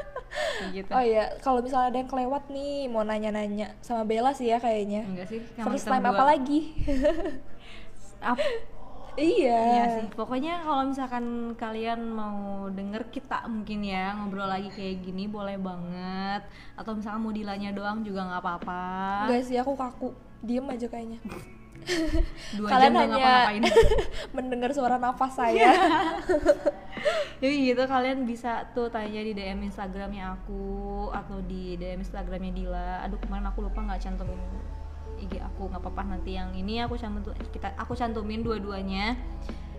[0.73, 0.91] gitu.
[0.93, 5.05] Oh iya kalau misalnya ada yang kelewat nih mau nanya-nanya sama Bella sih ya kayaknya.
[5.05, 6.61] Enggak sih sama first time apa lagi
[8.25, 8.41] Ap-
[9.17, 9.59] iya.
[9.73, 15.29] Iya sih, pokoknya kalau misalkan kalian mau denger kita mungkin ya ngobrol lagi kayak gini
[15.29, 16.43] boleh banget.
[16.77, 18.85] Atau misalkan mau dilanya doang juga nggak apa-apa.
[19.29, 20.09] Enggak sih aku kaku.
[20.45, 21.19] Diem aja kayaknya
[22.59, 23.62] Dua kalian jam hanya ngapa-ngapain.
[24.37, 25.70] mendengar suara nafas saya.
[27.43, 30.64] Jadi gitu kalian bisa tuh tanya di DM Instagramnya aku
[31.12, 34.41] Atau di DM Instagramnya Dila Aduh kemarin aku lupa nggak cantumin
[35.16, 39.16] IG aku nggak apa-apa nanti yang ini aku cantum kita aku cantumin dua-duanya.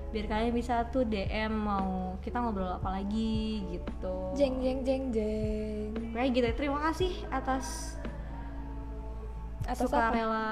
[0.09, 4.33] Biar kalian bisa tuh DM mau kita ngobrol apa lagi gitu.
[4.33, 5.91] Jeng jeng jeng jeng.
[6.15, 7.97] Kayak gitu terima kasih atas
[9.67, 10.15] atas suka apa?
[10.15, 10.49] rela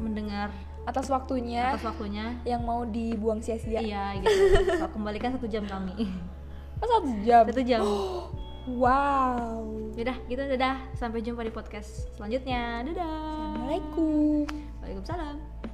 [0.00, 0.50] mendengar
[0.88, 1.76] atas waktunya.
[1.76, 2.40] Atas waktunya.
[2.48, 3.84] Yang mau dibuang sia-sia.
[3.84, 4.32] Iya gitu.
[4.80, 6.08] So, kembalikan satu jam kami.
[6.80, 7.44] Oh, satu jam?
[7.44, 7.82] Satu jam.
[8.68, 9.64] Wow.
[9.96, 10.76] Yaudah, gitu dadah.
[10.92, 12.84] Sampai jumpa di podcast selanjutnya.
[12.84, 13.56] Dadah.
[13.56, 14.44] Assalamualaikum.
[14.84, 15.67] Waalaikumsalam.